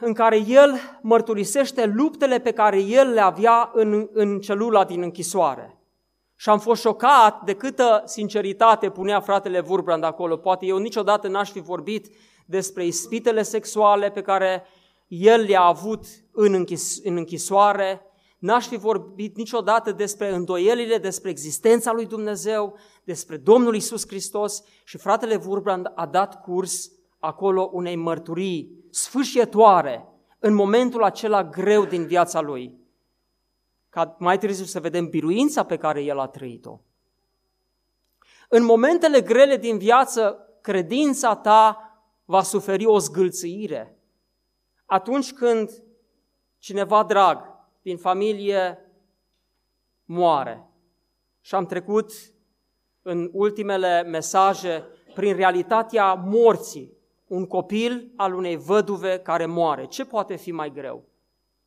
în 0.00 0.12
care 0.12 0.36
el 0.46 0.74
mărturisește 1.02 1.86
luptele 1.86 2.38
pe 2.38 2.52
care 2.52 2.80
el 2.80 3.10
le 3.10 3.20
avea 3.20 3.70
în, 3.74 4.08
în 4.12 4.40
celula 4.40 4.84
din 4.84 5.02
închisoare. 5.02 5.74
Și 6.36 6.48
am 6.48 6.58
fost 6.58 6.80
șocat 6.80 7.44
de 7.44 7.54
câtă 7.54 8.02
sinceritate 8.04 8.90
punea 8.90 9.20
fratele 9.20 9.60
Vurbrand 9.60 10.04
acolo. 10.04 10.36
Poate 10.36 10.66
eu 10.66 10.76
niciodată 10.76 11.28
n-aș 11.28 11.50
fi 11.50 11.60
vorbit 11.60 12.14
despre 12.46 12.86
ispitele 12.86 13.42
sexuale 13.42 14.10
pe 14.10 14.22
care 14.22 14.64
el 15.06 15.40
le-a 15.40 15.62
avut 15.62 16.04
în, 16.32 16.52
închis, 16.52 16.98
în 17.04 17.16
închisoare, 17.16 18.02
n-aș 18.38 18.66
fi 18.66 18.76
vorbit 18.76 19.36
niciodată 19.36 19.92
despre 19.92 20.34
îndoielile, 20.34 20.98
despre 20.98 21.30
existența 21.30 21.92
lui 21.92 22.06
Dumnezeu, 22.06 22.78
despre 23.04 23.36
Domnul 23.36 23.74
Isus 23.74 24.06
Hristos 24.06 24.62
și 24.84 24.98
fratele 24.98 25.36
Vurbrand 25.36 25.92
a 25.94 26.06
dat 26.06 26.40
curs 26.40 26.90
acolo 27.20 27.70
unei 27.72 27.96
mărturii 27.96 28.84
sfârșietoare 28.90 30.08
în 30.38 30.54
momentul 30.54 31.02
acela 31.02 31.44
greu 31.44 31.84
din 31.84 32.06
viața 32.06 32.40
lui, 32.40 32.78
ca 33.88 34.16
mai 34.18 34.38
târziu 34.38 34.64
să 34.64 34.80
vedem 34.80 35.08
biruința 35.08 35.64
pe 35.64 35.76
care 35.76 36.02
el 36.02 36.18
a 36.18 36.26
trăit-o. 36.26 36.80
În 38.48 38.64
momentele 38.64 39.20
grele 39.20 39.56
din 39.56 39.78
viață, 39.78 40.48
credința 40.60 41.36
ta 41.36 41.78
va 42.24 42.42
suferi 42.42 42.86
o 42.86 42.98
zgâlțire. 42.98 43.98
Atunci 44.86 45.32
când 45.32 45.82
cineva 46.58 47.04
drag 47.04 47.58
din 47.82 47.96
familie 47.96 48.90
moare. 50.04 50.68
Și 51.40 51.54
am 51.54 51.66
trecut 51.66 52.12
în 53.02 53.30
ultimele 53.32 54.02
mesaje 54.02 54.84
prin 55.14 55.36
realitatea 55.36 56.14
morții 56.14 56.98
un 57.30 57.46
copil 57.46 58.12
al 58.16 58.34
unei 58.34 58.56
văduve 58.56 59.18
care 59.18 59.46
moare. 59.46 59.86
Ce 59.86 60.04
poate 60.04 60.36
fi 60.36 60.52
mai 60.52 60.72
greu? 60.72 61.04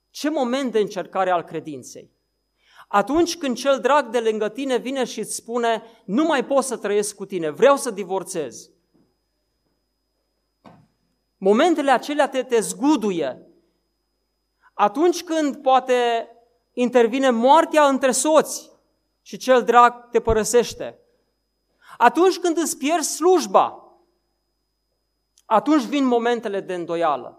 Ce 0.10 0.30
moment 0.30 0.71
de 0.71 0.80
încercare 0.80 1.30
al 1.30 1.43
credinței? 1.43 2.12
Atunci 2.88 3.38
când 3.38 3.58
cel 3.58 3.80
drag 3.80 4.10
de 4.10 4.19
lângă 4.19 4.49
tine 4.49 4.78
vine 4.78 5.04
și 5.04 5.19
îți 5.19 5.36
spune, 5.36 5.84
nu 6.06 6.23
mai 6.23 6.45
pot 6.45 6.63
să 6.63 6.78
trăiesc 6.78 7.15
cu 7.15 7.26
tine, 7.26 7.49
vreau 7.49 7.76
să 7.76 7.91
divorțez. 7.91 8.69
Momentele 11.38 11.91
acelea 11.91 12.28
te, 12.30 12.43
te 12.43 12.60
zguduie. 12.60 13.47
Atunci 14.73 15.23
când 15.23 15.56
poate 15.56 16.28
intervine 16.73 17.30
moartea 17.30 17.88
între 17.88 18.12
soți 18.12 18.71
și 19.21 19.38
cel 19.38 19.63
drag 19.63 20.10
te 20.10 20.19
părăsește. 20.19 20.99
Atunci 21.97 22.38
când 22.38 22.58
îți 22.58 22.78
pierzi 22.78 23.15
slujba, 23.15 23.83
atunci 25.45 25.84
vin 25.84 26.06
momentele 26.06 26.60
de 26.60 26.73
îndoială. 26.73 27.38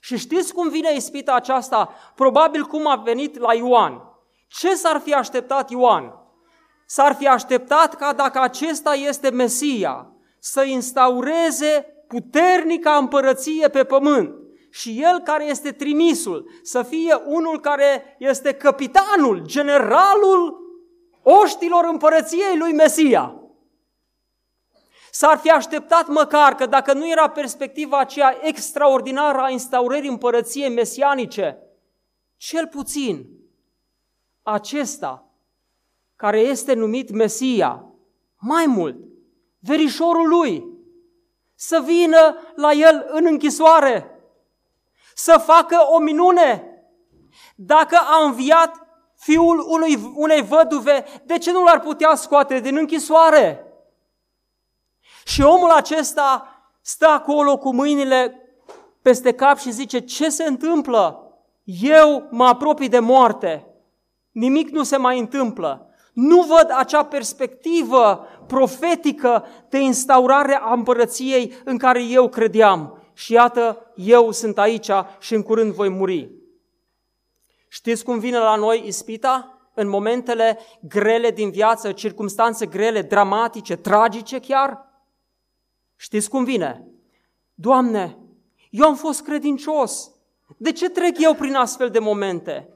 Și 0.00 0.16
știți 0.16 0.52
cum 0.54 0.68
vine 0.68 0.94
ispita 0.94 1.34
aceasta? 1.34 1.94
Probabil 2.14 2.64
cum 2.64 2.86
a 2.86 2.96
venit 2.96 3.38
la 3.38 3.54
Ioan. 3.54 4.02
Ce 4.48 4.74
s-ar 4.74 5.00
fi 5.00 5.14
așteptat 5.14 5.70
Ioan? 5.70 6.14
S-ar 6.86 7.14
fi 7.14 7.26
așteptat 7.26 7.94
ca 7.94 8.12
dacă 8.12 8.40
acesta 8.40 8.94
este 8.94 9.30
Mesia, 9.30 10.10
să 10.38 10.62
instaureze 10.62 12.04
puternica 12.08 12.96
împărăție 12.96 13.68
pe 13.68 13.84
pământ 13.84 14.34
și 14.70 15.02
el 15.02 15.20
care 15.20 15.44
este 15.44 15.72
trimisul, 15.72 16.50
să 16.62 16.82
fie 16.82 17.14
unul 17.24 17.60
care 17.60 18.16
este 18.18 18.52
capitanul, 18.52 19.42
generalul 19.44 20.64
oștilor 21.22 21.84
împărăției 21.90 22.56
lui 22.58 22.72
Mesia. 22.72 23.34
S-ar 25.18 25.38
fi 25.38 25.50
așteptat 25.50 26.06
măcar 26.06 26.54
că 26.54 26.66
dacă 26.66 26.92
nu 26.92 27.10
era 27.10 27.28
perspectiva 27.28 27.98
aceea 27.98 28.38
extraordinară 28.42 29.38
a 29.38 29.50
instaurării 29.50 30.08
împărăției 30.08 30.68
mesianice, 30.68 31.58
cel 32.36 32.66
puțin 32.66 33.26
acesta 34.42 35.30
care 36.16 36.40
este 36.40 36.72
numit 36.74 37.10
Mesia, 37.10 37.84
mai 38.38 38.66
mult, 38.66 38.96
verișorul 39.58 40.28
lui, 40.28 40.64
să 41.54 41.82
vină 41.84 42.38
la 42.54 42.72
el 42.72 43.06
în 43.08 43.26
închisoare, 43.26 44.20
să 45.14 45.42
facă 45.44 45.76
o 45.88 45.98
minune. 45.98 46.64
Dacă 47.54 47.98
a 48.02 48.24
înviat 48.24 48.86
fiul 49.14 49.66
unui, 49.68 50.12
unei 50.14 50.42
văduve, 50.42 51.04
de 51.24 51.38
ce 51.38 51.52
nu 51.52 51.62
l-ar 51.62 51.80
putea 51.80 52.14
scoate 52.14 52.60
din 52.60 52.76
închisoare? 52.76 53.65
Și 55.26 55.42
omul 55.42 55.70
acesta 55.70 56.48
stă 56.80 57.06
acolo 57.06 57.58
cu 57.58 57.74
mâinile 57.74 58.40
peste 59.02 59.32
cap 59.32 59.58
și 59.58 59.70
zice, 59.70 59.98
ce 59.98 60.28
se 60.28 60.44
întâmplă? 60.44 61.20
Eu 61.64 62.28
mă 62.30 62.44
apropii 62.44 62.88
de 62.88 62.98
moarte. 62.98 63.66
nimic 64.32 64.68
nu 64.68 64.82
se 64.82 64.96
mai 64.96 65.18
întâmplă. 65.18 65.90
Nu 66.12 66.42
văd 66.42 66.70
acea 66.76 67.04
perspectivă 67.04 68.26
profetică 68.46 69.46
de 69.68 69.78
instaurare 69.78 70.58
a 70.62 70.72
împărăției 70.72 71.54
în 71.64 71.78
care 71.78 72.02
eu 72.02 72.28
credeam. 72.28 73.02
Și 73.12 73.32
iată, 73.32 73.92
eu 73.94 74.30
sunt 74.30 74.58
aici 74.58 74.90
și 75.18 75.34
în 75.34 75.42
curând 75.42 75.72
voi 75.72 75.88
muri. 75.88 76.30
Știți 77.68 78.04
cum 78.04 78.18
vine 78.18 78.38
la 78.38 78.54
noi 78.54 78.82
ispita? 78.86 79.50
În 79.74 79.88
momentele 79.88 80.58
grele 80.80 81.30
din 81.30 81.50
viață, 81.50 81.92
circumstanțe 81.92 82.66
grele, 82.66 83.02
dramatice, 83.02 83.76
tragice 83.76 84.38
chiar? 84.38 84.85
Știți 85.96 86.28
cum 86.28 86.44
vine? 86.44 86.86
Doamne, 87.54 88.18
eu 88.70 88.86
am 88.86 88.96
fost 88.96 89.22
credincios. 89.22 90.10
De 90.56 90.72
ce 90.72 90.88
trec 90.88 91.18
eu 91.18 91.34
prin 91.34 91.54
astfel 91.54 91.90
de 91.90 91.98
momente? 91.98 92.68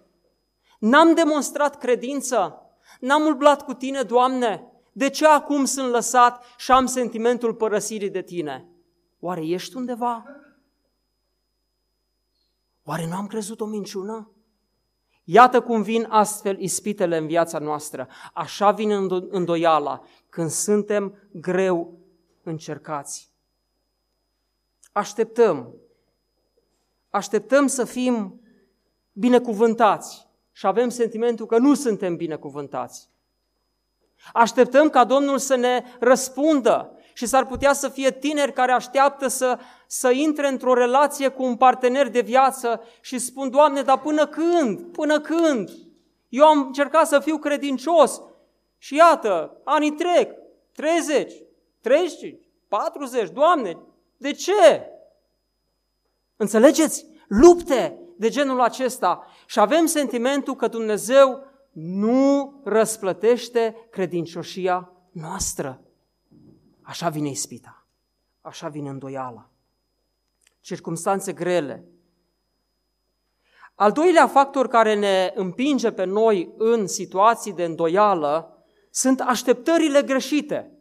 N-am 0.78 1.14
demonstrat 1.14 1.78
credință? 1.78 2.62
N-am 3.00 3.22
umblat 3.22 3.64
cu 3.64 3.74
tine, 3.74 4.02
Doamne? 4.02 4.64
De 4.92 5.11
ce 5.11 5.26
acum 5.26 5.64
sunt 5.64 5.90
lăsat 5.90 6.44
și 6.56 6.70
am 6.70 6.87
sentimentul 6.87 7.54
părăsirii 7.54 8.11
de 8.11 8.22
tine? 8.22 8.68
Oare 9.20 9.46
ești 9.46 9.76
undeva? 9.76 10.24
Oare 12.85 13.06
nu 13.06 13.14
am 13.14 13.26
crezut 13.26 13.61
o 13.61 13.66
minciună? 13.66 14.30
Iată 15.24 15.61
cum 15.61 15.83
vin 15.83 16.06
astfel 16.09 16.61
ispitele 16.61 17.16
în 17.16 17.26
viața 17.26 17.59
noastră. 17.59 18.09
Așa 18.35 18.70
vine 18.70 18.94
îndoiala 19.30 20.02
când 20.28 20.50
suntem 20.50 21.28
greu 21.33 21.99
încercați. 22.42 23.29
Așteptăm. 24.92 25.74
Așteptăm 27.11 27.66
să 27.66 27.85
fim 27.85 28.40
binecuvântați 29.12 30.26
și 30.53 30.66
avem 30.66 30.88
sentimentul 30.88 31.46
că 31.46 31.59
nu 31.59 31.74
suntem 31.74 32.16
binecuvântați. 32.16 33.09
Așteptăm 34.33 34.90
ca 34.90 35.05
Domnul 35.05 35.38
să 35.38 35.55
ne 35.55 35.85
răspundă 35.98 36.94
și 37.12 37.26
s-ar 37.26 37.46
putea 37.46 37.72
să 37.72 37.88
fie 37.88 38.11
tineri 38.11 38.53
care 38.53 38.72
așteaptă 38.72 39.29
să, 39.29 39.59
să 39.87 40.11
intre 40.11 40.48
într-o 40.48 40.74
relație 40.74 41.29
cu 41.29 41.42
un 41.42 41.57
partener 41.57 42.09
de 42.09 42.20
viață 42.20 42.83
și 43.00 43.18
spun, 43.18 43.50
Doamne, 43.50 43.83
dar 43.83 43.98
până 43.98 44.26
când? 44.26 44.81
Până 44.81 45.20
când? 45.20 45.70
Eu 46.29 46.44
am 46.44 46.66
încercat 46.66 47.07
să 47.07 47.18
fiu 47.18 47.38
credincios 47.38 48.20
și 48.79 48.96
iată, 48.96 49.61
anii 49.64 49.90
trec, 49.90 50.33
30, 50.72 51.33
30, 51.80 52.34
40, 52.68 53.30
Doamne, 53.30 53.78
de 54.16 54.32
ce? 54.32 54.90
Înțelegeți? 56.36 57.06
Lupte 57.28 57.98
de 58.16 58.28
genul 58.28 58.60
acesta 58.60 59.26
și 59.46 59.60
avem 59.60 59.86
sentimentul 59.86 60.56
că 60.56 60.68
Dumnezeu 60.68 61.44
nu 61.72 62.60
răsplătește 62.64 63.86
credincioșia 63.90 64.92
noastră. 65.10 65.80
Așa 66.82 67.08
vine 67.08 67.28
ispita, 67.28 67.86
așa 68.40 68.68
vine 68.68 68.88
îndoiala. 68.88 69.50
Circumstanțe 70.60 71.32
grele. 71.32 71.84
Al 73.74 73.92
doilea 73.92 74.26
factor 74.26 74.68
care 74.68 74.94
ne 74.94 75.32
împinge 75.34 75.90
pe 75.90 76.04
noi 76.04 76.54
în 76.56 76.86
situații 76.86 77.52
de 77.52 77.64
îndoială 77.64 78.64
sunt 78.90 79.20
așteptările 79.20 80.02
greșite. 80.02 80.79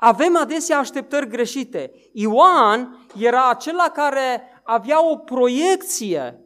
Avem 0.00 0.36
adesea 0.36 0.78
așteptări 0.78 1.28
greșite. 1.28 1.92
Ioan 2.12 3.06
era 3.20 3.48
acela 3.48 3.88
care 3.88 4.42
avea 4.62 5.10
o 5.10 5.16
proiecție, 5.16 6.40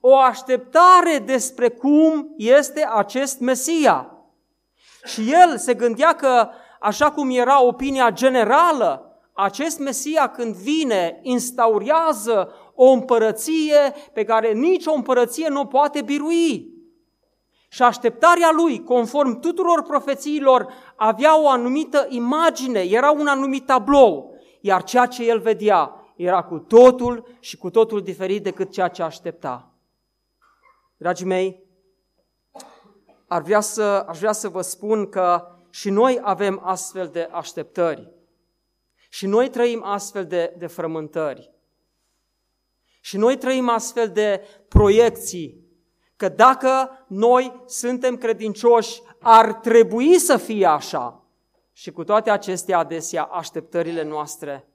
o 0.00 0.16
așteptare 0.16 1.22
despre 1.24 1.68
cum 1.68 2.34
este 2.36 2.88
acest 2.94 3.40
Mesia. 3.40 4.10
Și 5.04 5.32
el 5.32 5.58
se 5.58 5.74
gândea 5.74 6.14
că 6.14 6.48
așa 6.80 7.10
cum 7.10 7.30
era 7.30 7.62
opinia 7.62 8.10
generală, 8.10 9.18
acest 9.32 9.78
Mesia 9.78 10.28
când 10.28 10.54
vine, 10.54 11.20
instaurează 11.22 12.52
o 12.74 12.90
împărăție 12.90 13.94
pe 14.12 14.24
care 14.24 14.52
nicio 14.52 14.92
împărăție 14.92 15.48
nu 15.48 15.66
poate 15.66 16.02
birui. 16.02 16.74
Și 17.68 17.82
așteptarea 17.82 18.50
lui, 18.52 18.82
conform 18.82 19.40
tuturor 19.40 19.82
profețiilor, 19.82 20.72
avea 20.96 21.40
o 21.40 21.48
anumită 21.48 22.06
imagine, 22.08 22.80
era 22.80 23.10
un 23.10 23.26
anumit 23.26 23.66
tablou, 23.66 24.38
iar 24.60 24.82
ceea 24.82 25.06
ce 25.06 25.28
el 25.28 25.38
vedea 25.38 26.06
era 26.16 26.42
cu 26.42 26.58
totul 26.58 27.36
și 27.40 27.56
cu 27.56 27.70
totul 27.70 28.02
diferit 28.02 28.42
decât 28.42 28.70
ceea 28.70 28.88
ce 28.88 29.02
aștepta. 29.02 29.70
Dragii 30.96 31.26
mei, 31.26 31.64
ar 33.26 33.42
vrea 33.42 33.60
să, 33.60 33.82
aș 33.82 34.18
vrea 34.18 34.32
să 34.32 34.48
vă 34.48 34.60
spun 34.60 35.08
că 35.08 35.50
și 35.70 35.90
noi 35.90 36.20
avem 36.22 36.60
astfel 36.64 37.08
de 37.08 37.28
așteptări. 37.32 38.10
Și 39.08 39.26
noi 39.26 39.48
trăim 39.48 39.84
astfel 39.84 40.26
de, 40.26 40.54
de 40.58 40.66
frământări. 40.66 41.50
Și 43.00 43.16
noi 43.16 43.36
trăim 43.36 43.68
astfel 43.68 44.08
de 44.10 44.46
proiecții. 44.68 45.65
Că 46.16 46.28
dacă 46.28 46.90
noi 47.06 47.62
suntem 47.66 48.16
credincioși, 48.16 49.02
ar 49.20 49.52
trebui 49.52 50.18
să 50.18 50.36
fie 50.36 50.66
așa. 50.66 51.24
Și 51.72 51.90
cu 51.90 52.04
toate 52.04 52.30
acestea, 52.30 52.78
adesea, 52.78 53.22
așteptările 53.22 54.02
noastre 54.02 54.68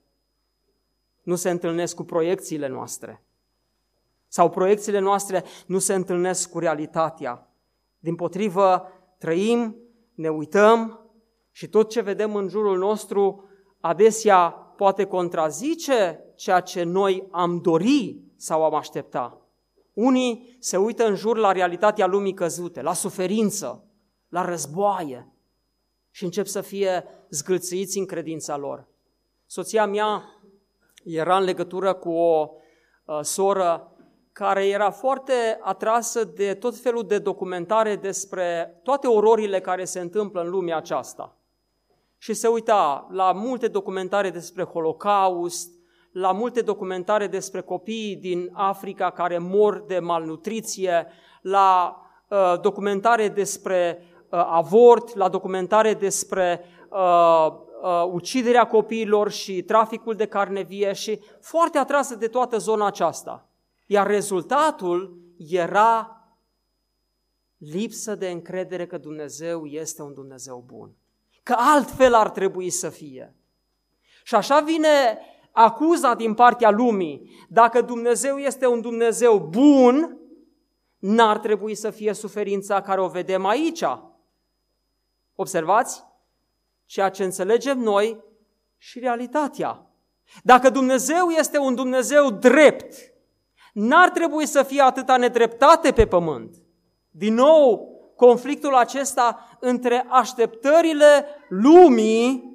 nu 1.22 1.34
se 1.34 1.50
întâlnesc 1.50 1.94
cu 1.94 2.02
proiecțiile 2.02 2.68
noastre. 2.68 3.24
Sau 4.28 4.50
proiecțiile 4.50 4.98
noastre 4.98 5.44
nu 5.66 5.78
se 5.78 5.94
întâlnesc 5.94 6.50
cu 6.50 6.58
realitatea. 6.58 7.50
Din 7.98 8.14
potrivă, 8.14 8.92
trăim 9.18 9.76
ne 10.14 10.28
uităm 10.28 11.06
și 11.50 11.68
tot 11.68 11.88
ce 11.88 12.00
vedem 12.00 12.34
în 12.34 12.48
jurul 12.48 12.78
nostru 12.78 13.48
adesea 13.80 14.50
poate 14.76 15.04
contrazice 15.04 16.24
ceea 16.34 16.60
ce 16.60 16.82
noi 16.82 17.28
am 17.30 17.60
dori 17.60 18.20
sau 18.36 18.64
am 18.64 18.74
aștepta. 18.74 19.41
Unii 19.92 20.56
se 20.60 20.76
uită 20.76 21.06
în 21.06 21.14
jur 21.14 21.36
la 21.36 21.52
realitatea 21.52 22.06
lumii 22.06 22.34
căzute, 22.34 22.82
la 22.82 22.92
suferință, 22.92 23.84
la 24.28 24.44
războaie 24.44 25.32
și 26.10 26.24
încep 26.24 26.46
să 26.46 26.60
fie 26.60 27.04
zgâlțâiți 27.30 27.98
în 27.98 28.06
credința 28.06 28.56
lor. 28.56 28.88
Soția 29.46 29.86
mea 29.86 30.22
era 31.04 31.36
în 31.36 31.44
legătură 31.44 31.94
cu 31.94 32.10
o 32.10 32.50
uh, 33.04 33.18
soră 33.22 33.86
care 34.32 34.66
era 34.66 34.90
foarte 34.90 35.58
atrasă 35.60 36.24
de 36.24 36.54
tot 36.54 36.76
felul 36.76 37.06
de 37.06 37.18
documentare 37.18 37.96
despre 37.96 38.80
toate 38.82 39.06
ororile 39.06 39.60
care 39.60 39.84
se 39.84 40.00
întâmplă 40.00 40.40
în 40.40 40.50
lumea 40.50 40.76
aceasta. 40.76 41.36
Și 42.18 42.34
se 42.34 42.48
uita 42.48 43.06
la 43.10 43.32
multe 43.32 43.68
documentare 43.68 44.30
despre 44.30 44.64
Holocaust, 44.64 45.70
la 46.12 46.32
multe 46.32 46.60
documentare 46.60 47.26
despre 47.26 47.60
copiii 47.60 48.16
din 48.16 48.50
Africa 48.52 49.10
care 49.10 49.38
mor 49.38 49.84
de 49.86 49.98
malnutriție, 49.98 51.06
la 51.40 52.00
uh, 52.28 52.60
documentare 52.60 53.28
despre 53.28 54.02
uh, 54.28 54.46
avort, 54.50 55.14
la 55.14 55.28
documentare 55.28 55.94
despre 55.94 56.64
uh, 56.88 57.46
uh, 57.82 58.08
uciderea 58.12 58.66
copiilor 58.66 59.30
și 59.30 59.62
traficul 59.62 60.14
de 60.14 60.26
carne 60.26 60.62
vie 60.62 60.92
și 60.92 61.20
foarte 61.40 61.78
atrasă 61.78 62.14
de 62.14 62.26
toată 62.26 62.58
zona 62.58 62.86
aceasta. 62.86 63.48
Iar 63.86 64.06
rezultatul 64.06 65.18
era 65.48 66.16
lipsă 67.58 68.14
de 68.14 68.30
încredere 68.30 68.86
că 68.86 68.98
Dumnezeu 68.98 69.64
este 69.64 70.02
un 70.02 70.14
Dumnezeu 70.14 70.64
bun. 70.66 70.96
Că 71.42 71.54
altfel 71.58 72.14
ar 72.14 72.30
trebui 72.30 72.70
să 72.70 72.88
fie. 72.88 73.34
Și 74.24 74.34
așa 74.34 74.60
vine 74.60 75.18
acuza 75.52 76.14
din 76.14 76.34
partea 76.34 76.70
lumii. 76.70 77.30
Dacă 77.48 77.80
Dumnezeu 77.80 78.36
este 78.36 78.66
un 78.66 78.80
Dumnezeu 78.80 79.38
bun, 79.38 80.18
n-ar 80.98 81.38
trebui 81.38 81.74
să 81.74 81.90
fie 81.90 82.12
suferința 82.12 82.80
care 82.80 83.00
o 83.00 83.08
vedem 83.08 83.46
aici. 83.46 83.84
Observați? 85.34 86.04
Ceea 86.86 87.08
ce 87.08 87.24
înțelegem 87.24 87.78
noi 87.78 88.24
și 88.78 88.98
realitatea. 88.98 89.86
Dacă 90.42 90.70
Dumnezeu 90.70 91.28
este 91.28 91.58
un 91.58 91.74
Dumnezeu 91.74 92.30
drept, 92.30 93.12
N-ar 93.72 94.10
trebui 94.10 94.46
să 94.46 94.62
fie 94.62 94.80
atâta 94.82 95.16
nedreptate 95.16 95.92
pe 95.92 96.06
pământ. 96.06 96.56
Din 97.10 97.34
nou, 97.34 97.90
conflictul 98.16 98.74
acesta 98.74 99.56
între 99.60 100.06
așteptările 100.08 101.26
lumii, 101.48 102.51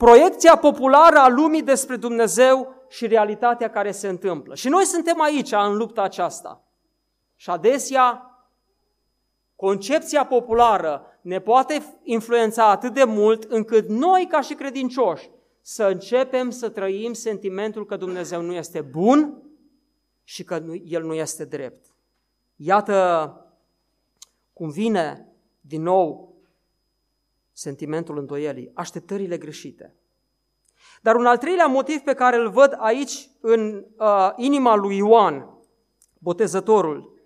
proiecția 0.00 0.56
populară 0.56 1.18
a 1.18 1.28
lumii 1.28 1.62
despre 1.62 1.96
Dumnezeu 1.96 2.74
și 2.88 3.06
realitatea 3.06 3.70
care 3.70 3.90
se 3.90 4.08
întâmplă. 4.08 4.54
Și 4.54 4.68
noi 4.68 4.84
suntem 4.84 5.20
aici 5.20 5.52
în 5.52 5.76
lupta 5.76 6.02
aceasta. 6.02 6.64
Și 7.36 7.50
adesea 7.50 8.24
concepția 9.56 10.26
populară 10.26 11.18
ne 11.20 11.40
poate 11.40 11.98
influența 12.02 12.70
atât 12.70 12.94
de 12.94 13.04
mult 13.04 13.42
încât 13.42 13.88
noi, 13.88 14.26
ca 14.26 14.40
și 14.40 14.54
credincioși, 14.54 15.30
să 15.60 15.84
începem 15.84 16.50
să 16.50 16.68
trăim 16.68 17.12
sentimentul 17.12 17.86
că 17.86 17.96
Dumnezeu 17.96 18.40
nu 18.42 18.52
este 18.52 18.80
bun 18.80 19.42
și 20.24 20.44
că 20.44 20.62
El 20.84 21.04
nu 21.04 21.14
este 21.14 21.44
drept. 21.44 21.86
Iată 22.56 23.34
cum 24.52 24.70
vine 24.70 25.28
din 25.60 25.82
nou 25.82 26.29
sentimentul 27.60 28.18
îndoielii, 28.18 28.70
așteptările 28.74 29.38
greșite. 29.38 29.94
Dar 31.02 31.14
un 31.14 31.26
al 31.26 31.38
treilea 31.38 31.66
motiv 31.66 32.00
pe 32.00 32.14
care 32.14 32.36
îl 32.36 32.50
văd 32.50 32.76
aici 32.78 33.30
în 33.40 33.84
uh, 33.98 34.30
inima 34.36 34.74
lui 34.74 34.96
Ioan, 34.96 35.58
botezătorul, 36.18 37.18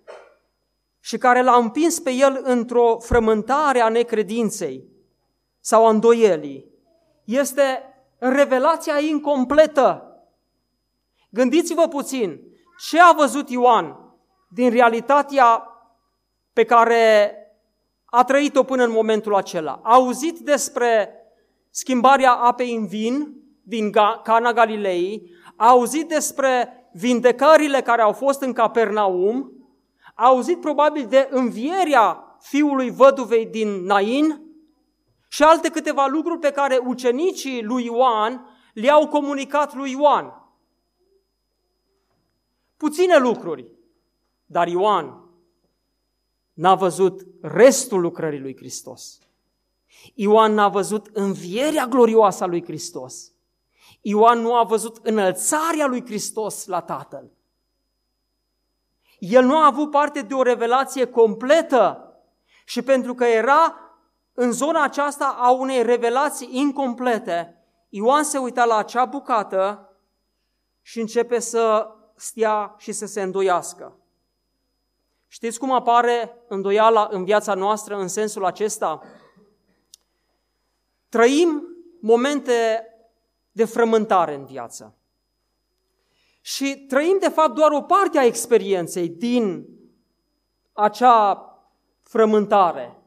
și 0.99 1.17
care 1.17 1.41
l-a 1.41 1.55
împins 1.55 1.99
pe 1.99 2.11
el 2.11 2.41
într-o 2.43 2.97
frământare 2.99 3.79
a 3.79 3.89
necredinței 3.89 4.89
sau 5.59 5.85
a 5.85 5.89
îndoielii, 5.89 6.65
este 7.23 7.83
revelația 8.17 8.99
incompletă. 8.99 10.17
Gândiți-vă 11.29 11.87
puțin, 11.87 12.39
ce 12.89 12.99
a 12.99 13.13
văzut 13.13 13.49
Ioan 13.49 14.15
din 14.47 14.69
realitatea 14.69 15.67
pe 16.53 16.63
care 16.63 17.33
a 18.15 18.23
trăit-o 18.23 18.63
până 18.63 18.83
în 18.83 18.91
momentul 18.91 19.35
acela. 19.35 19.79
A 19.83 19.93
auzit 19.93 20.39
despre 20.39 21.09
schimbarea 21.69 22.33
apei 22.33 22.75
în 22.75 22.87
vin 22.87 23.35
din 23.63 23.91
Cana 24.23 24.53
Galilei, 24.53 25.31
a 25.55 25.67
auzit 25.67 26.07
despre 26.07 26.69
vindecările 26.93 27.81
care 27.81 28.01
au 28.01 28.11
fost 28.13 28.41
în 28.41 28.53
Capernaum, 28.53 29.51
a 30.15 30.25
auzit 30.25 30.59
probabil 30.59 31.05
de 31.09 31.27
învierea 31.31 32.37
fiului 32.39 32.91
văduvei 32.91 33.45
din 33.45 33.85
Nain 33.85 34.41
și 35.27 35.43
alte 35.43 35.69
câteva 35.69 36.07
lucruri 36.07 36.39
pe 36.39 36.51
care 36.51 36.79
ucenicii 36.85 37.63
lui 37.63 37.85
Ioan 37.85 38.49
le-au 38.73 39.07
comunicat 39.07 39.73
lui 39.73 39.91
Ioan. 39.91 40.33
Puține 42.77 43.17
lucruri, 43.17 43.71
dar 44.45 44.67
Ioan 44.67 45.24
n-a 46.55 46.75
văzut 46.75 47.25
restul 47.41 47.99
lucrării 47.99 48.39
lui 48.39 48.55
Hristos. 48.55 49.19
Ioan 50.13 50.53
n-a 50.53 50.67
văzut 50.67 51.09
învierea 51.13 51.85
glorioasă 51.85 52.43
a 52.43 52.47
lui 52.47 52.63
Hristos. 52.63 53.31
Ioan 54.01 54.39
nu 54.39 54.55
a 54.55 54.63
văzut 54.63 54.99
înălțarea 55.01 55.85
lui 55.85 56.05
Hristos 56.05 56.65
la 56.65 56.81
Tatăl. 56.81 57.31
El 59.19 59.43
nu 59.45 59.57
a 59.57 59.65
avut 59.65 59.91
parte 59.91 60.21
de 60.21 60.33
o 60.33 60.41
revelație 60.41 61.05
completă 61.05 62.13
și 62.65 62.81
pentru 62.81 63.13
că 63.13 63.25
era 63.25 63.79
în 64.33 64.51
zona 64.51 64.83
aceasta 64.83 65.35
a 65.39 65.51
unei 65.51 65.83
revelații 65.83 66.49
incomplete, 66.51 67.63
Ioan 67.89 68.23
se 68.23 68.37
uita 68.37 68.65
la 68.65 68.77
acea 68.77 69.05
bucată 69.05 69.89
și 70.81 70.99
începe 70.99 71.39
să 71.39 71.87
stea 72.15 72.75
și 72.77 72.91
să 72.91 73.05
se 73.05 73.21
îndoiască. 73.21 73.97
Știți 75.35 75.59
cum 75.59 75.71
apare 75.71 76.37
îndoiala 76.47 77.07
în 77.11 77.23
viața 77.23 77.53
noastră 77.53 77.95
în 77.95 78.07
sensul 78.07 78.45
acesta? 78.45 79.01
Trăim 81.09 81.63
momente 81.99 82.87
de 83.51 83.65
frământare 83.65 84.33
în 84.35 84.45
viață. 84.45 84.95
Și 86.41 86.77
trăim, 86.77 87.17
de 87.19 87.29
fapt, 87.29 87.55
doar 87.55 87.71
o 87.71 87.81
parte 87.81 88.17
a 88.17 88.25
experienței 88.25 89.09
din 89.09 89.67
acea 90.73 91.49
frământare. 92.03 93.01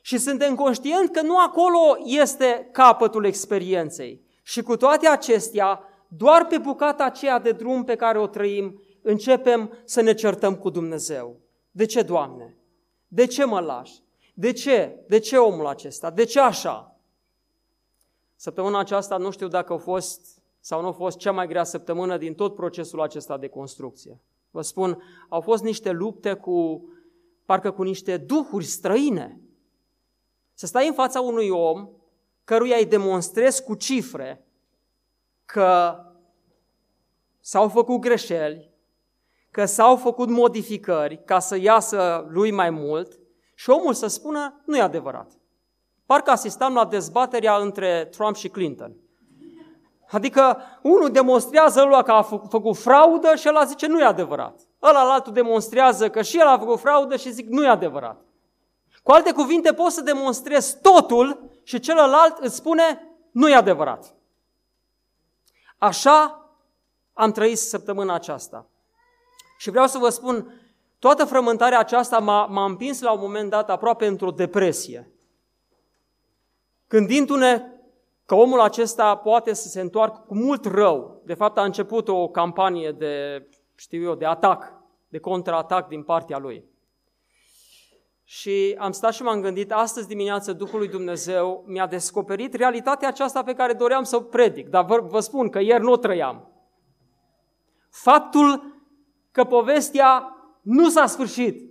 Și 0.00 0.18
suntem 0.18 0.54
conștienți 0.54 1.12
că 1.12 1.22
nu 1.22 1.38
acolo 1.38 1.98
este 2.04 2.68
capătul 2.72 3.24
experienței. 3.24 4.22
Și 4.42 4.62
cu 4.62 4.76
toate 4.76 5.08
acestea, 5.08 5.80
doar 6.08 6.46
pe 6.46 6.58
bucata 6.58 7.04
aceea 7.04 7.38
de 7.38 7.52
drum 7.52 7.84
pe 7.84 7.96
care 7.96 8.18
o 8.18 8.26
trăim, 8.26 8.82
începem 9.02 9.78
să 9.84 10.00
ne 10.00 10.14
certăm 10.14 10.56
cu 10.56 10.70
Dumnezeu. 10.70 11.36
De 11.70 11.84
ce, 11.84 12.02
Doamne? 12.02 12.56
De 13.08 13.26
ce 13.26 13.44
mă 13.44 13.60
lași? 13.60 14.02
De 14.34 14.52
ce? 14.52 15.04
De 15.08 15.18
ce 15.18 15.36
omul 15.36 15.66
acesta? 15.66 16.10
De 16.10 16.24
ce 16.24 16.40
așa? 16.40 16.96
Săptămâna 18.36 18.78
aceasta 18.78 19.16
nu 19.16 19.30
știu 19.30 19.48
dacă 19.48 19.72
a 19.72 19.76
fost 19.76 20.42
sau 20.60 20.80
nu 20.80 20.86
a 20.86 20.92
fost 20.92 21.16
cea 21.16 21.32
mai 21.32 21.46
grea 21.46 21.64
săptămână 21.64 22.16
din 22.16 22.34
tot 22.34 22.54
procesul 22.54 23.00
acesta 23.00 23.38
de 23.38 23.48
construcție. 23.48 24.20
Vă 24.50 24.62
spun, 24.62 25.02
au 25.28 25.40
fost 25.40 25.62
niște 25.62 25.90
lupte 25.90 26.34
cu, 26.34 26.84
parcă 27.44 27.70
cu 27.70 27.82
niște 27.82 28.16
duhuri 28.16 28.64
străine. 28.64 29.40
Să 30.54 30.66
stai 30.66 30.86
în 30.86 30.92
fața 30.92 31.20
unui 31.20 31.48
om 31.48 31.88
căruia 32.44 32.76
îi 32.76 32.86
demonstrezi 32.86 33.62
cu 33.62 33.74
cifre 33.74 34.46
că 35.44 35.96
s-au 37.40 37.68
făcut 37.68 38.00
greșeli, 38.00 38.71
că 39.52 39.64
s-au 39.64 39.96
făcut 39.96 40.28
modificări 40.28 41.22
ca 41.24 41.38
să 41.38 41.56
iasă 41.56 42.26
lui 42.28 42.50
mai 42.50 42.70
mult 42.70 43.20
și 43.54 43.70
omul 43.70 43.94
să 43.94 44.06
spună, 44.06 44.62
nu 44.64 44.76
e 44.76 44.80
adevărat. 44.80 45.30
Parcă 46.06 46.30
asistam 46.30 46.74
la 46.74 46.84
dezbaterea 46.84 47.56
între 47.56 48.08
Trump 48.10 48.36
și 48.36 48.48
Clinton. 48.48 48.96
Adică 50.10 50.56
unul 50.82 51.10
demonstrează 51.10 51.82
lui 51.82 52.02
că 52.02 52.12
a 52.12 52.22
făcut 52.22 52.76
fraudă 52.76 53.34
și 53.34 53.48
ăla 53.48 53.64
zice 53.64 53.86
nu 53.86 54.00
e 54.00 54.04
adevărat. 54.04 54.60
Ăla 54.82 55.12
altul 55.12 55.32
demonstrează 55.32 56.10
că 56.10 56.22
și 56.22 56.38
el 56.38 56.46
a 56.46 56.58
făcut 56.58 56.80
fraudă 56.80 57.16
și 57.16 57.32
zic 57.32 57.48
nu 57.48 57.64
e 57.64 57.68
adevărat. 57.68 58.20
Cu 59.02 59.10
alte 59.10 59.32
cuvinte, 59.32 59.72
poți 59.72 59.94
să 59.94 60.00
demonstrezi 60.00 60.80
totul 60.80 61.50
și 61.62 61.80
celălalt 61.80 62.38
îți 62.38 62.56
spune 62.56 63.08
nu 63.30 63.48
e 63.48 63.54
adevărat. 63.54 64.14
Așa 65.78 66.46
am 67.12 67.32
trăit 67.32 67.58
săptămâna 67.58 68.14
aceasta. 68.14 68.66
Și 69.62 69.70
vreau 69.70 69.86
să 69.86 69.98
vă 69.98 70.08
spun, 70.08 70.60
toată 70.98 71.24
frământarea 71.24 71.78
aceasta 71.78 72.18
m-a, 72.18 72.46
m-a 72.46 72.64
împins 72.64 73.00
la 73.00 73.12
un 73.12 73.20
moment 73.20 73.50
dat 73.50 73.70
aproape 73.70 74.06
într-o 74.06 74.30
depresie. 74.30 75.12
Gândindu-ne 76.88 77.66
că 78.26 78.34
omul 78.34 78.60
acesta 78.60 79.16
poate 79.16 79.52
să 79.52 79.68
se 79.68 79.80
întoarcă 79.80 80.24
cu 80.26 80.34
mult 80.34 80.64
rău. 80.64 81.22
De 81.24 81.34
fapt, 81.34 81.58
a 81.58 81.64
început 81.64 82.08
o 82.08 82.28
campanie 82.28 82.92
de, 82.92 83.46
știu 83.74 84.02
eu, 84.02 84.14
de 84.14 84.24
atac, 84.24 84.72
de 85.08 85.18
contraatac 85.18 85.88
din 85.88 86.02
partea 86.02 86.38
lui. 86.38 86.64
Și 88.24 88.76
am 88.78 88.92
stat 88.92 89.12
și 89.12 89.22
m-am 89.22 89.40
gândit, 89.40 89.72
astăzi 89.72 90.08
dimineață 90.08 90.52
Duhul 90.52 90.78
lui 90.78 90.88
Dumnezeu 90.88 91.64
mi-a 91.66 91.86
descoperit 91.86 92.54
realitatea 92.54 93.08
aceasta 93.08 93.42
pe 93.42 93.54
care 93.54 93.72
doream 93.72 94.02
să 94.02 94.16
o 94.16 94.20
predic, 94.20 94.68
dar 94.68 94.84
vă, 94.84 95.00
vă 95.00 95.20
spun 95.20 95.48
că 95.48 95.58
ieri 95.58 95.82
nu 95.82 95.92
o 95.92 95.96
trăiam. 95.96 96.50
Faptul 97.90 98.71
că 99.32 99.44
povestea 99.44 100.36
nu 100.60 100.88
s-a 100.88 101.06
sfârșit. 101.06 101.70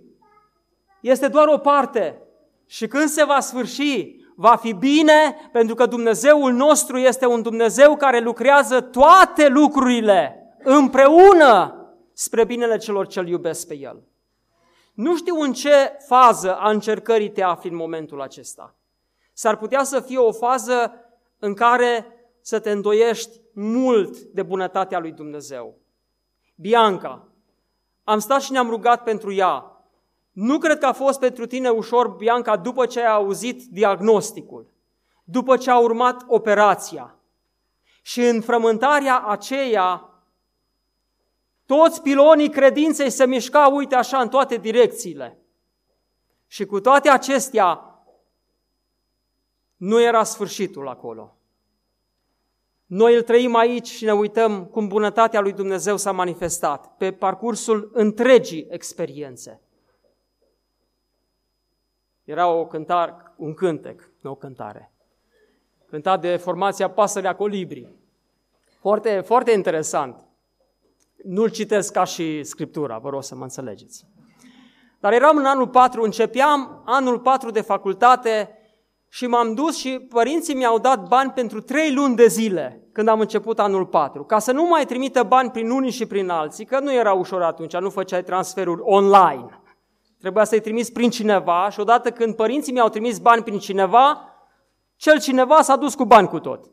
Este 1.00 1.28
doar 1.28 1.48
o 1.48 1.58
parte. 1.58 2.22
Și 2.66 2.86
când 2.86 3.08
se 3.08 3.24
va 3.24 3.40
sfârși, 3.40 4.16
va 4.36 4.56
fi 4.56 4.72
bine 4.72 5.48
pentru 5.52 5.74
că 5.74 5.86
Dumnezeul 5.86 6.52
nostru 6.52 6.98
este 6.98 7.26
un 7.26 7.42
Dumnezeu 7.42 7.96
care 7.96 8.20
lucrează 8.20 8.80
toate 8.80 9.48
lucrurile 9.48 10.36
împreună 10.62 11.76
spre 12.12 12.44
binele 12.44 12.76
celor 12.76 13.06
ce-L 13.06 13.28
iubesc 13.28 13.66
pe 13.66 13.76
El. 13.76 14.02
Nu 14.94 15.16
știu 15.16 15.40
în 15.40 15.52
ce 15.52 15.96
fază 16.06 16.56
a 16.56 16.70
încercării 16.70 17.30
te 17.30 17.42
afli 17.42 17.70
în 17.70 17.76
momentul 17.76 18.20
acesta. 18.20 18.74
S-ar 19.32 19.56
putea 19.56 19.82
să 19.84 20.00
fie 20.00 20.18
o 20.18 20.32
fază 20.32 20.92
în 21.38 21.54
care 21.54 22.06
să 22.40 22.58
te 22.58 22.70
îndoiești 22.70 23.40
mult 23.52 24.18
de 24.18 24.42
bunătatea 24.42 24.98
lui 24.98 25.12
Dumnezeu. 25.12 25.74
Bianca, 26.54 27.31
am 28.04 28.18
stat 28.18 28.42
și 28.42 28.52
ne-am 28.52 28.68
rugat 28.68 29.02
pentru 29.02 29.32
ea. 29.32 29.82
Nu 30.32 30.58
cred 30.58 30.78
că 30.78 30.86
a 30.86 30.92
fost 30.92 31.18
pentru 31.18 31.46
tine 31.46 31.68
ușor, 31.68 32.08
Bianca, 32.08 32.56
după 32.56 32.86
ce 32.86 33.00
ai 33.00 33.12
auzit 33.12 33.62
diagnosticul, 33.64 34.66
după 35.24 35.56
ce 35.56 35.70
a 35.70 35.78
urmat 35.78 36.24
operația. 36.26 37.14
Și 38.02 38.20
în 38.20 38.40
frământarea 38.40 39.20
aceea, 39.20 40.10
toți 41.66 42.02
pilonii 42.02 42.50
credinței 42.50 43.10
se 43.10 43.26
mișcau, 43.26 43.76
uite 43.76 43.94
așa, 43.94 44.20
în 44.20 44.28
toate 44.28 44.56
direcțiile. 44.56 45.38
Și 46.46 46.64
cu 46.64 46.80
toate 46.80 47.08
acestea, 47.08 47.96
nu 49.76 50.00
era 50.00 50.24
sfârșitul 50.24 50.88
acolo. 50.88 51.36
Noi 52.94 53.14
îl 53.14 53.22
trăim 53.22 53.54
aici 53.54 53.86
și 53.86 54.04
ne 54.04 54.12
uităm 54.12 54.64
cum 54.64 54.88
bunătatea 54.88 55.40
lui 55.40 55.52
Dumnezeu 55.52 55.96
s-a 55.96 56.12
manifestat 56.12 56.96
pe 56.96 57.12
parcursul 57.12 57.90
întregii 57.92 58.66
experiențe. 58.70 59.60
Era 62.24 62.48
o 62.48 62.66
cântare, 62.66 63.14
un 63.36 63.54
cântec, 63.54 64.10
nu 64.20 64.30
o 64.30 64.34
cântare. 64.34 64.92
Cântat 65.88 66.20
de 66.20 66.36
formația 66.36 66.90
Pasărea 66.90 67.34
Colibri. 67.34 67.88
Foarte, 68.80 69.20
foarte 69.20 69.50
interesant. 69.50 70.16
Nu-l 71.24 71.48
citesc 71.48 71.92
ca 71.92 72.04
și 72.04 72.42
Scriptura, 72.42 72.98
vă 72.98 73.08
rog 73.08 73.22
să 73.22 73.34
mă 73.34 73.42
înțelegeți. 73.42 74.06
Dar 75.00 75.12
eram 75.12 75.36
în 75.36 75.44
anul 75.44 75.68
4, 75.68 76.02
începeam 76.02 76.82
anul 76.84 77.18
4 77.18 77.50
de 77.50 77.60
facultate 77.60 78.56
și 79.14 79.26
m-am 79.26 79.54
dus 79.54 79.76
și 79.76 80.06
părinții 80.08 80.54
mi-au 80.54 80.78
dat 80.78 81.08
bani 81.08 81.30
pentru 81.30 81.60
trei 81.60 81.92
luni 81.92 82.16
de 82.16 82.26
zile 82.26 82.88
când 82.92 83.08
am 83.08 83.20
început 83.20 83.58
anul 83.58 83.86
4, 83.86 84.24
ca 84.24 84.38
să 84.38 84.52
nu 84.52 84.64
mai 84.64 84.84
trimită 84.84 85.22
bani 85.22 85.50
prin 85.50 85.70
unii 85.70 85.90
și 85.90 86.06
prin 86.06 86.28
alții, 86.28 86.64
că 86.64 86.80
nu 86.80 86.92
era 86.92 87.12
ușor 87.12 87.42
atunci, 87.42 87.76
nu 87.76 87.90
făceai 87.90 88.22
transferuri 88.22 88.80
online. 88.84 89.62
Trebuia 90.20 90.44
să-i 90.44 90.60
trimiți 90.60 90.92
prin 90.92 91.10
cineva 91.10 91.68
și 91.70 91.80
odată 91.80 92.10
când 92.10 92.34
părinții 92.34 92.72
mi-au 92.72 92.88
trimis 92.88 93.18
bani 93.18 93.42
prin 93.42 93.58
cineva, 93.58 94.28
cel 94.96 95.20
cineva 95.20 95.62
s-a 95.62 95.76
dus 95.76 95.94
cu 95.94 96.04
bani 96.04 96.28
cu 96.28 96.38
tot. 96.38 96.70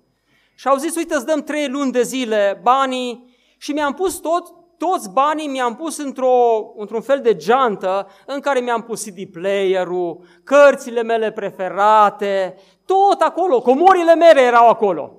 Și 0.56 0.68
au 0.68 0.78
zis, 0.78 0.96
uite, 0.96 1.16
îți 1.16 1.26
dăm 1.26 1.44
trei 1.44 1.68
luni 1.68 1.92
de 1.92 2.02
zile 2.02 2.60
banii 2.64 3.36
și 3.58 3.72
mi-am 3.72 3.94
pus 3.94 4.16
tot, 4.16 4.54
toți 4.80 5.10
banii 5.10 5.48
mi-am 5.48 5.76
pus 5.76 5.98
într-o, 5.98 6.66
într-un 6.78 7.02
fel 7.02 7.22
de 7.22 7.36
geantă 7.36 8.08
în 8.26 8.40
care 8.40 8.60
mi-am 8.60 8.82
pus 8.82 9.04
CD 9.04 9.32
player-ul, 9.32 10.20
cărțile 10.44 11.04
mele 11.04 11.32
preferate, 11.32 12.56
tot 12.86 13.22
acolo, 13.22 13.62
comorile 13.62 14.16
mele 14.16 14.42
erau 14.42 14.70
acolo. 14.70 15.14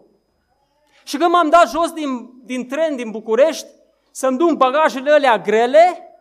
Și 1.04 1.16
când 1.16 1.30
m-am 1.30 1.48
dat 1.48 1.68
jos 1.68 1.92
din, 1.92 2.30
din 2.44 2.68
tren 2.68 2.96
din 2.96 3.10
București 3.10 3.66
să-mi 4.10 4.38
duc 4.38 4.52
bagajele 4.52 5.10
alea 5.10 5.38
grele, 5.38 6.14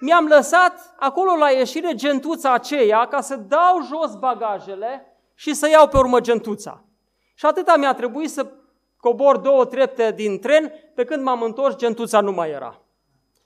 mi-am 0.00 0.26
lăsat 0.26 0.94
acolo 0.98 1.36
la 1.36 1.50
ieșire 1.50 1.94
gentuța 1.94 2.52
aceea 2.52 3.06
ca 3.06 3.20
să 3.20 3.36
dau 3.36 3.82
jos 3.82 4.14
bagajele 4.14 5.16
și 5.34 5.54
să 5.54 5.68
iau 5.68 5.88
pe 5.88 5.96
urmă 5.96 6.20
gentuța. 6.20 6.84
Și 7.34 7.46
atâta 7.46 7.76
mi-a 7.76 7.94
trebuit 7.94 8.30
să 8.30 8.46
cobor 9.00 9.36
două 9.36 9.64
trepte 9.64 10.12
din 10.12 10.38
tren, 10.38 10.72
pe 10.94 11.04
când 11.04 11.22
m-am 11.22 11.42
întors, 11.42 11.76
gentuța 11.76 12.20
nu 12.20 12.32
mai 12.32 12.50
era. 12.50 12.80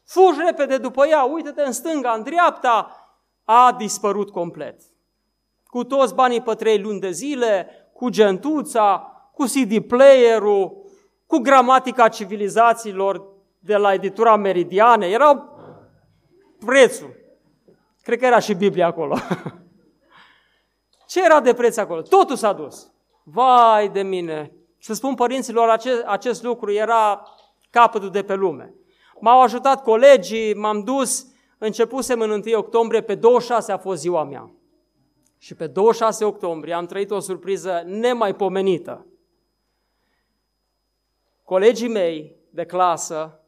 Fugi 0.05 0.41
repede 0.47 0.79
după 0.79 1.07
ea, 1.07 1.23
uite-te 1.23 1.63
în 1.63 1.73
stânga, 1.73 2.11
în 2.11 2.23
dreapta, 2.23 2.97
a 3.45 3.75
dispărut 3.79 4.31
complet. 4.31 4.81
Cu 5.67 5.85
toți 5.85 6.15
banii 6.15 6.43
pe 6.43 6.55
trei 6.55 6.79
luni 6.81 7.01
de 7.01 7.11
zile, 7.11 7.69
cu 7.93 8.09
gentuța, 8.09 9.13
cu 9.35 9.45
CD 9.45 9.79
player-ul, 9.87 10.91
cu 11.27 11.39
gramatica 11.39 12.09
civilizațiilor 12.09 13.27
de 13.59 13.77
la 13.77 13.93
editura 13.93 14.37
Meridiane, 14.37 15.07
erau 15.07 15.59
prețul. 16.65 17.15
Cred 18.03 18.19
că 18.19 18.27
era 18.27 18.39
și 18.39 18.55
Biblia 18.55 18.87
acolo. 18.87 19.17
Ce 21.07 21.25
era 21.25 21.41
de 21.41 21.55
preț 21.55 21.77
acolo? 21.77 22.03
Totul 22.03 22.37
s-a 22.37 22.53
dus. 22.53 22.93
Vai 23.23 23.89
de 23.89 24.03
mine! 24.03 24.62
Să 24.85 24.95
spun 24.95 25.15
părinților, 25.15 25.69
acest, 25.69 26.03
acest 26.03 26.43
lucru 26.43 26.73
era 26.73 27.23
capătul 27.71 28.11
de 28.11 28.23
pe 28.23 28.35
lume. 28.35 28.75
M-au 29.21 29.41
ajutat 29.41 29.83
colegii, 29.83 30.55
m-am 30.55 30.81
dus, 30.81 31.27
începusem 31.59 32.21
în 32.21 32.31
1 32.31 32.43
octombrie, 32.59 33.03
pe 33.03 33.15
26 33.15 33.73
a 33.73 33.79
fost 33.79 34.01
ziua 34.01 34.25
mea. 34.25 34.51
Și 35.39 35.55
pe 35.55 35.67
26 35.67 36.25
octombrie 36.25 36.75
am 36.75 36.87
trăit 36.87 37.11
o 37.11 37.19
surpriză 37.19 37.83
nemaipomenită. 37.87 39.07
Colegii 41.45 41.89
mei 41.89 42.37
de 42.51 42.65
clasă 42.65 43.41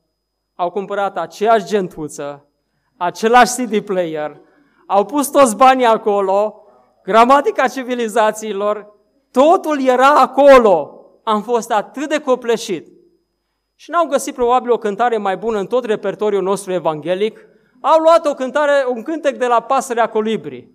au 0.55 0.71
cumpărat 0.71 1.17
aceeași 1.17 1.65
gentuță, 1.65 2.49
același 2.97 3.55
CD 3.55 3.81
player, 3.81 4.41
au 4.87 5.05
pus 5.05 5.29
toți 5.31 5.57
banii 5.57 5.85
acolo, 5.85 6.65
gramatica 7.03 7.69
civilizațiilor, 7.69 8.93
totul 9.31 9.87
era 9.87 10.21
acolo. 10.21 10.94
Am 11.25 11.43
fost 11.43 11.71
atât 11.71 12.09
de 12.09 12.21
copleșit. 12.21 12.89
Și 13.75 13.91
n-au 13.91 14.07
găsit 14.07 14.35
probabil 14.35 14.71
o 14.71 14.79
cântare 14.79 15.17
mai 15.17 15.37
bună 15.37 15.59
în 15.59 15.67
tot 15.67 15.85
repertoriul 15.85 16.43
nostru 16.43 16.73
evanghelic. 16.73 17.47
Au 17.81 18.01
luat 18.01 18.27
o 18.27 18.35
cântare, 18.35 18.85
un 18.89 19.03
cântec 19.03 19.37
de 19.37 19.47
la 19.47 19.61
Pasărea 19.61 20.09
Colibri, 20.09 20.69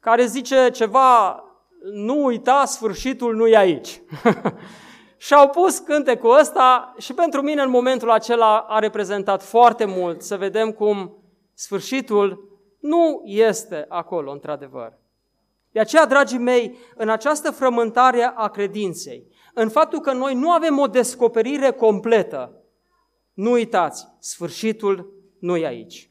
care 0.00 0.24
zice 0.24 0.70
ceva, 0.72 1.44
nu 1.92 2.24
uita, 2.24 2.64
sfârșitul 2.64 3.34
nu 3.34 3.46
e 3.46 3.56
aici. 3.56 4.02
și 5.16 5.34
au 5.34 5.48
pus 5.48 5.78
cântecul 5.78 6.38
ăsta 6.38 6.94
și 6.98 7.14
pentru 7.14 7.42
mine 7.42 7.62
în 7.62 7.70
momentul 7.70 8.10
acela 8.10 8.58
a 8.58 8.78
reprezentat 8.78 9.42
foarte 9.42 9.84
mult 9.84 10.22
să 10.22 10.36
vedem 10.36 10.72
cum 10.72 11.22
sfârșitul 11.54 12.48
nu 12.80 13.22
este 13.24 13.86
acolo, 13.88 14.30
într-adevăr. 14.30 14.98
De 15.72 15.80
aceea, 15.80 16.06
dragii 16.06 16.38
mei, 16.38 16.76
în 16.96 17.08
această 17.08 17.50
frământare 17.50 18.32
a 18.34 18.48
credinței, 18.48 19.26
în 19.54 19.68
faptul 19.68 20.00
că 20.00 20.12
noi 20.12 20.34
nu 20.34 20.50
avem 20.50 20.78
o 20.78 20.86
descoperire 20.86 21.70
completă, 21.70 22.54
nu 23.32 23.50
uitați, 23.50 24.06
sfârșitul 24.18 25.12
nu 25.38 25.56
e 25.56 25.66
aici. 25.66 26.10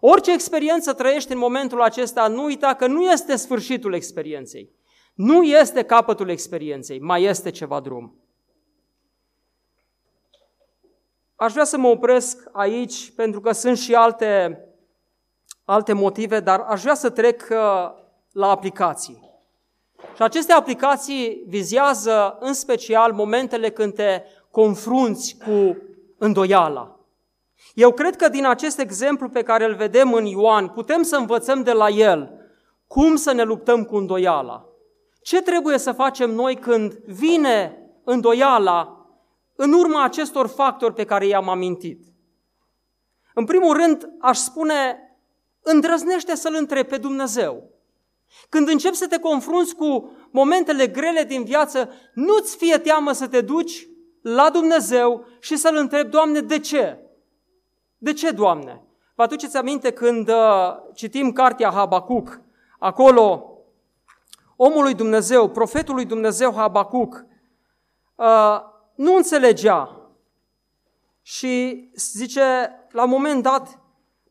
Orice 0.00 0.32
experiență 0.32 0.92
trăiești 0.92 1.32
în 1.32 1.38
momentul 1.38 1.82
acesta, 1.82 2.28
nu 2.28 2.44
uita 2.44 2.74
că 2.74 2.86
nu 2.86 3.02
este 3.02 3.36
sfârșitul 3.36 3.94
experienței. 3.94 4.70
Nu 5.14 5.42
este 5.42 5.82
capătul 5.82 6.28
experienței, 6.28 7.00
mai 7.00 7.22
este 7.22 7.50
ceva 7.50 7.80
drum. 7.80 8.14
Aș 11.36 11.52
vrea 11.52 11.64
să 11.64 11.78
mă 11.78 11.88
opresc 11.88 12.48
aici 12.52 13.10
pentru 13.10 13.40
că 13.40 13.52
sunt 13.52 13.78
și 13.78 13.94
alte, 13.94 14.60
alte 15.64 15.92
motive, 15.92 16.40
dar 16.40 16.60
aș 16.60 16.82
vrea 16.82 16.94
să 16.94 17.10
trec 17.10 17.40
uh, 17.50 17.56
la 18.32 18.48
aplicații. 18.50 19.27
Și 20.18 20.24
aceste 20.24 20.52
aplicații 20.52 21.42
vizează 21.46 22.36
în 22.40 22.52
special 22.52 23.12
momentele 23.12 23.70
când 23.70 23.94
te 23.94 24.22
confrunți 24.50 25.36
cu 25.46 25.76
îndoiala. 26.18 27.00
Eu 27.74 27.92
cred 27.92 28.16
că 28.16 28.28
din 28.28 28.46
acest 28.46 28.78
exemplu 28.78 29.28
pe 29.28 29.42
care 29.42 29.64
îl 29.64 29.74
vedem 29.74 30.12
în 30.12 30.24
Ioan, 30.24 30.68
putem 30.68 31.02
să 31.02 31.16
învățăm 31.16 31.62
de 31.62 31.72
la 31.72 31.88
el 31.88 32.30
cum 32.86 33.16
să 33.16 33.32
ne 33.32 33.42
luptăm 33.42 33.84
cu 33.84 33.96
îndoiala. 33.96 34.64
Ce 35.22 35.42
trebuie 35.42 35.78
să 35.78 35.92
facem 35.92 36.30
noi 36.30 36.56
când 36.56 36.92
vine 36.94 37.78
îndoiala 38.04 39.06
în 39.56 39.72
urma 39.72 40.04
acestor 40.04 40.46
factori 40.46 40.94
pe 40.94 41.04
care 41.04 41.26
i-am 41.26 41.48
amintit? 41.48 42.04
În 43.34 43.44
primul 43.44 43.76
rând, 43.76 44.08
aș 44.20 44.38
spune, 44.38 44.98
îndrăznește 45.62 46.34
să-L 46.34 46.54
întrebi 46.58 46.88
pe 46.88 46.96
Dumnezeu. 46.96 47.77
Când 48.48 48.68
începi 48.68 48.96
să 48.96 49.06
te 49.06 49.18
confrunți 49.18 49.74
cu 49.74 50.16
momentele 50.30 50.86
grele 50.86 51.24
din 51.24 51.44
viață, 51.44 51.92
nu-ți 52.14 52.56
fie 52.56 52.78
teamă 52.78 53.12
să 53.12 53.28
te 53.28 53.40
duci 53.40 53.88
la 54.22 54.50
Dumnezeu 54.50 55.26
și 55.40 55.56
să-L 55.56 55.76
întrebi, 55.76 56.10
Doamne, 56.10 56.40
de 56.40 56.58
ce? 56.58 56.98
De 57.98 58.12
ce, 58.12 58.30
Doamne? 58.30 58.82
Vă 59.14 59.22
aduceți 59.22 59.56
aminte 59.56 59.90
când 59.90 60.28
uh, 60.28 60.76
citim 60.94 61.32
cartea 61.32 61.70
Habacuc, 61.70 62.40
acolo 62.78 63.52
omul 64.56 64.82
lui 64.82 64.94
Dumnezeu, 64.94 65.48
profetul 65.48 65.94
lui 65.94 66.04
Dumnezeu 66.04 66.54
Habacuc, 66.54 67.24
uh, 68.14 68.60
nu 68.94 69.14
înțelegea 69.14 70.10
și 71.22 71.84
zice, 71.94 72.70
la 72.90 73.02
un 73.02 73.10
moment 73.10 73.42
dat, 73.42 73.80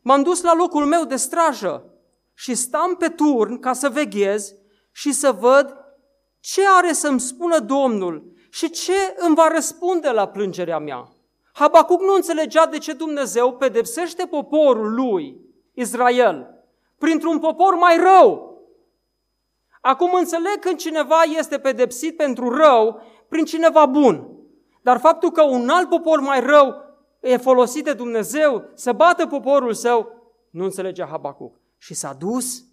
m-am 0.00 0.22
dus 0.22 0.42
la 0.42 0.54
locul 0.54 0.84
meu 0.84 1.04
de 1.04 1.16
strajă 1.16 1.97
și 2.40 2.54
stam 2.54 2.94
pe 2.94 3.08
turn 3.08 3.58
ca 3.58 3.72
să 3.72 3.88
veghez 3.88 4.54
și 4.92 5.12
să 5.12 5.32
văd 5.32 5.76
ce 6.40 6.60
are 6.76 6.92
să-mi 6.92 7.20
spună 7.20 7.58
Domnul 7.58 8.32
și 8.50 8.70
ce 8.70 9.14
îmi 9.16 9.34
va 9.34 9.48
răspunde 9.48 10.10
la 10.10 10.28
plângerea 10.28 10.78
mea. 10.78 11.08
Habacuc 11.52 12.00
nu 12.00 12.14
înțelegea 12.14 12.66
de 12.66 12.78
ce 12.78 12.92
Dumnezeu 12.92 13.56
pedepsește 13.56 14.26
poporul 14.26 14.94
lui, 14.94 15.40
Israel, 15.74 16.46
printr-un 16.98 17.38
popor 17.38 17.74
mai 17.74 17.96
rău. 17.96 18.58
Acum 19.80 20.14
înțeleg 20.14 20.58
când 20.60 20.78
cineva 20.78 21.22
este 21.22 21.58
pedepsit 21.58 22.16
pentru 22.16 22.56
rău 22.56 23.02
prin 23.28 23.44
cineva 23.44 23.86
bun. 23.86 24.28
Dar 24.82 24.98
faptul 24.98 25.30
că 25.30 25.42
un 25.42 25.68
alt 25.68 25.88
popor 25.88 26.20
mai 26.20 26.40
rău 26.40 26.74
e 27.20 27.36
folosit 27.36 27.84
de 27.84 27.92
Dumnezeu 27.92 28.70
să 28.74 28.92
bată 28.92 29.26
poporul 29.26 29.72
său, 29.72 30.12
nu 30.50 30.64
înțelegea 30.64 31.06
Habacuc 31.06 31.66
și 31.78 31.94
s-a 31.94 32.12
dus 32.12 32.64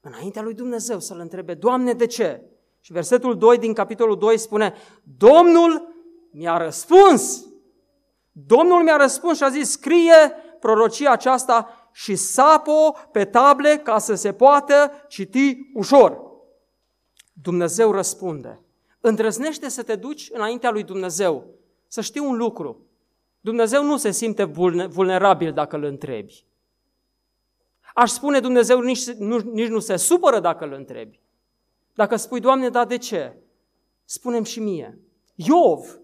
înaintea 0.00 0.42
lui 0.42 0.54
Dumnezeu 0.54 1.00
să-L 1.00 1.18
întrebe, 1.18 1.54
Doamne, 1.54 1.92
de 1.92 2.06
ce? 2.06 2.42
Și 2.80 2.92
versetul 2.92 3.38
2 3.38 3.58
din 3.58 3.72
capitolul 3.72 4.18
2 4.18 4.38
spune, 4.38 4.74
Domnul 5.18 5.94
mi-a 6.30 6.56
răspuns. 6.56 7.46
Domnul 8.32 8.82
mi-a 8.82 8.96
răspuns 8.96 9.36
și 9.36 9.42
a 9.42 9.48
zis, 9.48 9.70
scrie 9.70 10.32
prorocia 10.60 11.10
aceasta 11.10 11.88
și 11.92 12.16
sapo 12.16 12.94
pe 13.12 13.24
table 13.24 13.76
ca 13.76 13.98
să 13.98 14.14
se 14.14 14.32
poată 14.32 14.92
citi 15.08 15.70
ușor. 15.74 16.20
Dumnezeu 17.32 17.92
răspunde. 17.92 18.60
Îndrăznește 19.00 19.68
să 19.68 19.82
te 19.82 19.96
duci 19.96 20.30
înaintea 20.32 20.70
lui 20.70 20.82
Dumnezeu. 20.82 21.46
Să 21.88 22.00
știi 22.00 22.20
un 22.20 22.36
lucru. 22.36 22.86
Dumnezeu 23.40 23.84
nu 23.84 23.96
se 23.96 24.10
simte 24.10 24.44
vulnerabil 24.88 25.52
dacă 25.52 25.76
îl 25.76 25.82
întrebi. 25.82 26.46
Aș 27.94 28.10
spune 28.10 28.40
Dumnezeu 28.40 28.80
nici 28.80 29.10
nu, 29.10 29.36
nici 29.38 29.68
nu 29.68 29.78
se 29.78 29.96
supără 29.96 30.40
dacă 30.40 30.64
îl 30.64 30.72
întrebi. 30.72 31.20
Dacă 31.94 32.16
spui, 32.16 32.40
Doamne, 32.40 32.68
dar 32.68 32.86
de 32.86 32.98
ce? 32.98 33.36
Spunem 34.04 34.44
și 34.44 34.60
mie. 34.60 34.98
Iov. 35.34 35.98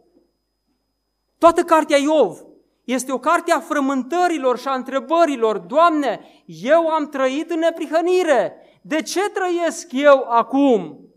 Toată 1.39 1.63
cartea 1.63 1.97
Iov 1.97 2.45
este 2.85 3.13
o 3.13 3.19
carte 3.19 3.53
a 3.53 3.61
frământărilor 3.61 4.59
și 4.59 4.69
a 4.69 4.75
întrebărilor. 4.75 5.59
Doamne, 5.59 6.21
eu 6.47 6.89
am 6.89 7.09
trăit 7.09 7.51
în 7.51 7.59
neprihănire. 7.59 8.57
De 8.83 9.03
ce 9.03 9.21
trăiesc 9.21 9.93
eu 9.93 10.25
acum? 10.29 11.09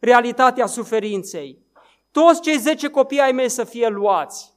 realitatea 0.00 0.66
suferinței. 0.66 1.58
Toți 2.10 2.40
cei 2.40 2.58
zece 2.58 2.88
copii 2.88 3.20
ai 3.20 3.32
mei 3.32 3.48
să 3.48 3.64
fie 3.64 3.88
luați. 3.88 4.52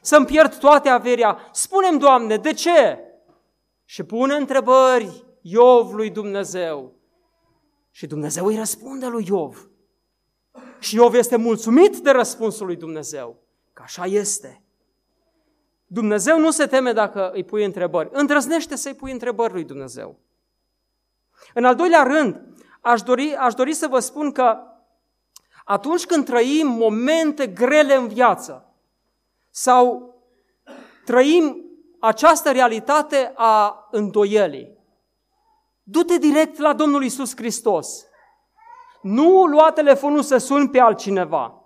Să-mi 0.00 0.26
pierd 0.26 0.58
toate 0.58 0.88
averia. 0.88 1.38
Spunem, 1.52 1.98
Doamne, 1.98 2.36
de 2.36 2.52
ce? 2.52 2.98
Și 3.90 4.02
pune 4.02 4.34
întrebări 4.34 5.24
Iov 5.40 5.92
lui 5.92 6.10
Dumnezeu. 6.10 6.92
Și 7.90 8.06
Dumnezeu 8.06 8.46
îi 8.46 8.56
răspunde 8.56 9.06
lui 9.06 9.26
Iov. 9.28 9.68
Și 10.78 10.94
Iov 10.94 11.14
este 11.14 11.36
mulțumit 11.36 11.96
de 11.96 12.10
răspunsul 12.10 12.66
lui 12.66 12.76
Dumnezeu. 12.76 13.42
Că 13.72 13.82
așa 13.84 14.04
este. 14.04 14.62
Dumnezeu 15.86 16.38
nu 16.38 16.50
se 16.50 16.66
teme 16.66 16.92
dacă 16.92 17.30
îi 17.30 17.44
pui 17.44 17.64
întrebări. 17.64 18.08
Îndrăznește 18.12 18.76
să-i 18.76 18.94
pui 18.94 19.12
întrebări 19.12 19.52
lui 19.52 19.64
Dumnezeu. 19.64 20.18
În 21.54 21.64
al 21.64 21.74
doilea 21.74 22.02
rând, 22.02 22.42
aș 22.80 23.02
dori, 23.02 23.34
aș 23.34 23.54
dori 23.54 23.72
să 23.72 23.86
vă 23.86 23.98
spun 23.98 24.32
că 24.32 24.58
atunci 25.64 26.06
când 26.06 26.24
trăim 26.24 26.66
momente 26.66 27.46
grele 27.46 27.94
în 27.94 28.08
viață 28.08 28.74
sau 29.50 30.14
trăim 31.04 31.67
această 32.00 32.50
realitate 32.50 33.32
a 33.34 33.88
îndoielii, 33.90 34.76
du-te 35.82 36.18
direct 36.18 36.58
la 36.58 36.72
Domnul 36.72 37.04
Isus 37.04 37.36
Hristos. 37.36 38.06
Nu 39.02 39.44
lua 39.44 39.70
telefonul 39.70 40.22
să 40.22 40.36
suni 40.36 40.68
pe 40.68 40.80
altcineva. 40.80 41.62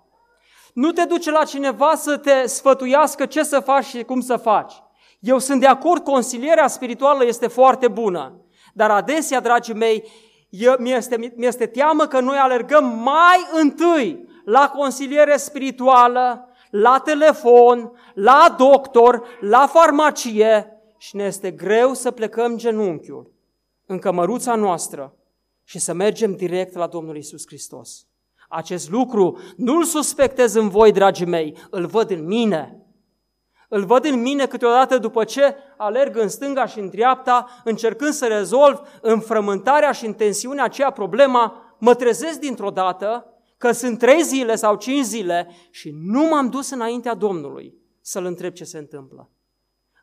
Nu 0.73 0.91
te 0.91 1.05
duce 1.05 1.31
la 1.31 1.43
cineva 1.43 1.95
să 1.95 2.17
te 2.17 2.47
sfătuiască 2.47 3.25
ce 3.25 3.43
să 3.43 3.59
faci 3.59 3.85
și 3.85 4.03
cum 4.03 4.21
să 4.21 4.37
faci. 4.37 4.73
Eu 5.19 5.39
sunt 5.39 5.59
de 5.59 5.67
acord, 5.67 6.03
consilierea 6.03 6.67
spirituală 6.67 7.25
este 7.25 7.47
foarte 7.47 7.87
bună, 7.87 8.45
dar 8.73 8.91
adesea, 8.91 9.39
dragii 9.39 9.73
mei, 9.73 10.11
mi-este, 10.77 11.33
mi-este 11.35 11.65
teamă 11.65 12.07
că 12.07 12.19
noi 12.19 12.37
alergăm 12.37 12.85
mai 12.85 13.47
întâi 13.51 14.27
la 14.45 14.69
consiliere 14.69 15.37
spirituală, 15.37 16.47
la 16.73 16.99
telefon, 16.99 17.91
la 18.13 18.55
doctor, 18.57 19.23
la 19.39 19.67
farmacie 19.67 20.81
și 20.97 21.15
ne 21.15 21.23
este 21.23 21.51
greu 21.51 21.93
să 21.93 22.11
plecăm 22.11 22.57
genunchiul 22.57 23.31
în 23.85 23.99
cămăruța 23.99 24.55
noastră 24.55 25.15
și 25.63 25.79
să 25.79 25.93
mergem 25.93 26.35
direct 26.35 26.75
la 26.75 26.87
Domnul 26.87 27.17
Isus 27.17 27.43
Hristos. 27.45 28.07
Acest 28.49 28.89
lucru 28.89 29.39
nu-l 29.55 29.83
suspectez 29.83 30.53
în 30.53 30.69
voi, 30.69 30.91
dragii 30.91 31.25
mei, 31.25 31.57
îl 31.69 31.85
văd 31.85 32.09
în 32.09 32.25
mine. 32.25 32.77
Îl 33.67 33.85
văd 33.85 34.05
în 34.05 34.21
mine 34.21 34.45
câteodată 34.45 34.97
după 34.97 35.23
ce 35.23 35.55
alerg 35.77 36.17
în 36.17 36.27
stânga 36.27 36.65
și 36.65 36.79
în 36.79 36.89
dreapta, 36.89 37.47
încercând 37.63 38.13
să 38.13 38.27
rezolv 38.27 38.81
înfrământarea 39.01 39.91
și 39.91 40.05
în 40.05 40.13
tensiunea 40.13 40.63
aceea 40.63 40.89
problema, 40.89 41.75
mă 41.77 41.95
trezesc 41.95 42.39
dintr-o 42.39 42.69
dată 42.69 43.32
că 43.63 43.71
sunt 43.71 43.99
trei 43.99 44.23
zile 44.23 44.55
sau 44.55 44.75
cinci 44.75 45.05
zile 45.05 45.49
și 45.69 45.91
nu 45.91 46.27
m-am 46.27 46.49
dus 46.49 46.69
înaintea 46.69 47.13
Domnului 47.13 47.75
să-L 48.01 48.25
întreb 48.25 48.53
ce 48.53 48.63
se 48.63 48.77
întâmplă. 48.77 49.29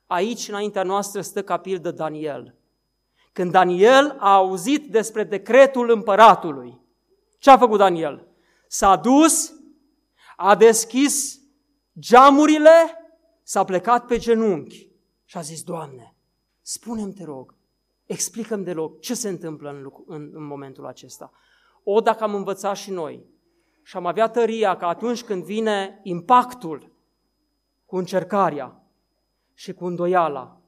Aici, 0.07 0.49
înaintea 0.49 0.83
noastră, 0.83 1.21
stă 1.21 1.43
capil 1.43 1.79
de 1.79 1.91
Daniel. 1.91 2.55
Când 3.33 3.51
Daniel 3.51 4.17
a 4.19 4.35
auzit 4.35 4.91
despre 4.91 5.25
decretul 5.25 5.91
împăratului, 5.91 6.81
ce 7.39 7.51
a 7.51 7.59
făcut 7.59 7.79
Daniel? 7.79 8.27
S-a 8.69 8.97
dus, 8.97 9.53
a 10.37 10.57
deschis 10.57 11.41
geamurile, 11.99 12.71
s-a 13.43 13.65
plecat 13.65 14.07
pe 14.07 14.19
genunchi 14.19 14.89
și 15.25 15.37
a 15.37 15.41
zis, 15.41 15.63
Doamne, 15.63 16.15
spune-mi, 16.63 17.13
te 17.13 17.25
rog, 17.25 17.55
explică-mi 18.07 18.65
deloc 18.65 19.01
ce 19.01 19.15
se 19.15 19.29
întâmplă 19.29 19.71
în, 19.71 19.91
în, 20.07 20.31
în 20.35 20.45
momentul 20.45 20.87
acesta. 20.87 21.33
O, 21.85 22.01
dacă 22.01 22.23
am 22.23 22.35
învățat 22.35 22.77
și 22.77 22.91
noi 22.91 23.30
și 23.91 23.97
am 23.97 24.07
avea 24.07 24.29
tăria 24.29 24.77
că 24.77 24.85
atunci 24.85 25.23
când 25.23 25.45
vine 25.45 26.01
impactul 26.03 26.93
cu 27.87 27.97
încercarea 27.97 28.83
și 29.55 29.73
cu 29.73 29.85
îndoiala, 29.85 30.61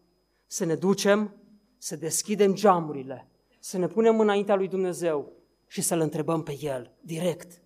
să 0.46 0.64
ne 0.64 0.74
ducem, 0.74 1.34
să 1.78 1.96
deschidem 1.96 2.54
geamurile, 2.54 3.28
să 3.58 3.78
ne 3.78 3.86
punem 3.86 4.20
înaintea 4.20 4.54
lui 4.54 4.68
Dumnezeu 4.68 5.32
și 5.66 5.80
să-L 5.80 6.00
întrebăm 6.00 6.42
pe 6.42 6.58
El 6.60 6.92
direct. 7.00 7.62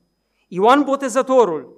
Ioan 0.48 0.82
Botezătorul 0.82 1.76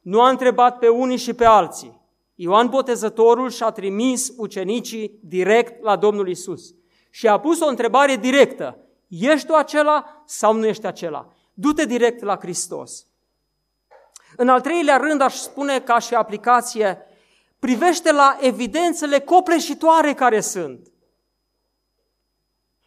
nu 0.00 0.20
a 0.20 0.28
întrebat 0.28 0.78
pe 0.78 0.88
unii 0.88 1.16
și 1.16 1.34
pe 1.34 1.44
alții. 1.44 2.00
Ioan 2.34 2.68
Botezătorul 2.68 3.50
și-a 3.50 3.70
trimis 3.70 4.32
ucenicii 4.36 5.18
direct 5.22 5.82
la 5.82 5.96
Domnul 5.96 6.28
Isus 6.28 6.74
și 7.10 7.28
a 7.28 7.40
pus 7.40 7.60
o 7.60 7.66
întrebare 7.66 8.16
directă. 8.16 8.78
Ești 9.08 9.46
tu 9.46 9.54
acela 9.54 10.22
sau 10.24 10.54
nu 10.54 10.66
ești 10.66 10.86
acela? 10.86 11.32
Du-te 11.54 11.84
direct 11.84 12.22
la 12.22 12.36
Hristos. 12.36 13.06
În 14.36 14.48
al 14.48 14.60
treilea 14.60 14.96
rând 14.96 15.20
aș 15.20 15.34
spune 15.34 15.80
ca 15.80 15.98
și 15.98 16.14
aplicație, 16.14 16.98
privește 17.58 18.12
la 18.12 18.36
evidențele 18.40 19.20
copleșitoare 19.20 20.14
care 20.14 20.40
sunt. 20.40 20.86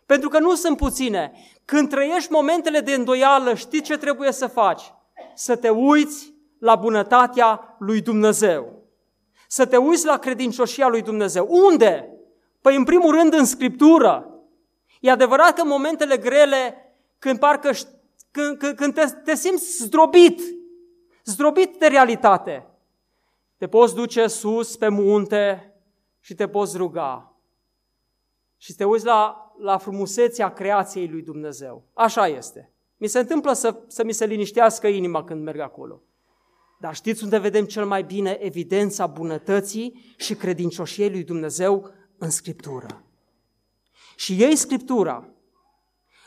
Pentru 0.06 0.30
că 0.30 0.40
nu 0.40 0.56
sunt 0.56 0.78
puține. 0.78 1.32
Când 1.66 1.90
trăiești 1.90 2.32
momentele 2.32 2.80
de 2.80 2.94
îndoială, 2.94 3.54
știi 3.54 3.82
ce 3.82 3.98
trebuie 3.98 4.32
să 4.32 4.48
faci? 4.48 4.94
Să 5.34 5.56
te 5.56 5.70
uiți 5.70 6.34
la 6.60 6.76
bunătatea 6.76 7.76
lui 7.80 8.02
Dumnezeu. 8.02 8.84
Să 9.48 9.66
te 9.66 9.78
uiți 9.78 10.06
la 10.06 10.18
credincioșia 10.18 10.88
lui 10.88 11.02
Dumnezeu. 11.02 11.48
Unde? 11.50 12.10
Păi 12.62 12.76
în 12.76 12.84
primul 12.84 13.16
rând 13.16 13.34
în 13.34 13.46
Scriptură. 13.46 14.30
E 15.00 15.12
adevărat 15.12 15.54
că 15.54 15.62
în 15.62 15.68
momentele 15.68 16.18
grele, 16.18 16.94
când 17.20 17.40
parcă 17.40 17.72
când, 18.36 18.58
când, 18.58 18.76
când 18.76 18.94
te, 18.94 19.06
te 19.24 19.36
simți 19.36 19.84
zdrobit, 19.84 20.42
zdrobit 21.24 21.76
de 21.80 21.88
realitate, 21.88 22.68
te 23.58 23.68
poți 23.68 23.96
duce 23.96 24.28
sus 24.28 24.76
pe 24.76 24.88
munte 24.88 25.74
și 26.20 26.34
te 26.34 26.48
poți 26.48 26.78
ruga. 26.78 27.40
Și 28.58 28.76
te 28.76 28.84
uiți 28.84 29.06
la, 29.06 29.52
la 29.58 29.78
frumusețea 29.78 30.54
creației 30.54 31.08
lui 31.08 31.22
Dumnezeu. 31.22 31.84
Așa 31.94 32.28
este. 32.28 32.74
Mi 32.98 33.08
se 33.08 33.20
întâmplă 33.20 33.54
să, 33.54 33.80
să 33.88 34.04
mi 34.04 34.14
se 34.14 34.26
liniștească 34.26 34.88
inima 34.88 35.24
când 35.24 35.44
merg 35.44 35.60
acolo. 35.60 36.02
Dar 36.80 36.96
știți 36.96 37.24
unde 37.24 37.38
vedem 37.38 37.66
cel 37.66 37.86
mai 37.86 38.04
bine 38.04 38.38
evidența 38.42 39.08
bunătății 39.08 40.14
și 40.18 40.36
credincioșiei 40.36 41.10
lui 41.10 41.24
Dumnezeu? 41.24 41.92
În 42.18 42.30
Scriptură. 42.30 43.04
Și 44.16 44.44
ei 44.44 44.56
Scriptura, 44.56 45.30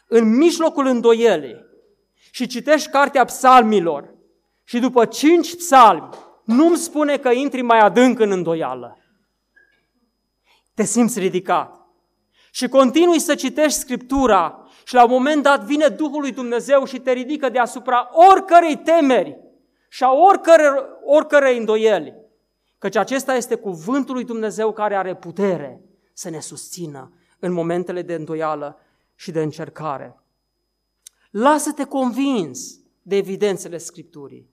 în 0.07 0.37
mijlocul 0.37 0.87
îndoielii, 0.87 1.67
și 2.31 2.47
citești 2.47 2.91
cartea 2.91 3.25
psalmilor 3.25 4.15
și 4.65 4.79
după 4.79 5.05
cinci 5.05 5.57
psalmi 5.57 6.09
nu-mi 6.45 6.77
spune 6.77 7.17
că 7.17 7.31
intri 7.31 7.63
mai 7.63 7.79
adânc 7.79 8.19
în 8.19 8.31
îndoială. 8.31 8.99
Te 10.75 10.83
simți 10.83 11.19
ridicat. 11.19 11.87
Și 12.51 12.69
continui 12.69 13.19
să 13.19 13.35
citești 13.35 13.79
Scriptura 13.79 14.69
și 14.85 14.95
la 14.95 15.05
un 15.05 15.11
moment 15.11 15.43
dat 15.43 15.65
vine 15.65 15.89
Duhul 15.89 16.21
lui 16.21 16.33
Dumnezeu 16.33 16.85
și 16.85 16.99
te 16.99 17.13
ridică 17.13 17.49
deasupra 17.49 18.11
oricărei 18.31 18.77
temeri 18.77 19.39
și 19.89 20.05
a 20.05 20.13
oricărei, 20.13 20.67
oricărei 21.05 21.59
îndoieli. 21.59 22.15
Căci 22.79 22.97
acesta 22.97 23.35
este 23.35 23.55
cuvântul 23.55 24.15
lui 24.15 24.25
Dumnezeu 24.25 24.73
care 24.73 24.97
are 24.97 25.15
putere 25.15 25.81
să 26.13 26.31
ne 26.31 26.41
susțină 26.41 27.13
în 27.39 27.53
momentele 27.53 28.03
de 28.03 28.15
îndoială 28.15 28.79
și 29.15 29.31
de 29.31 29.43
încercare. 29.43 30.23
Lasă-te 31.31 31.85
convins 31.85 32.81
de 33.03 33.17
evidențele 33.17 33.79
Scripturii. 33.79 34.51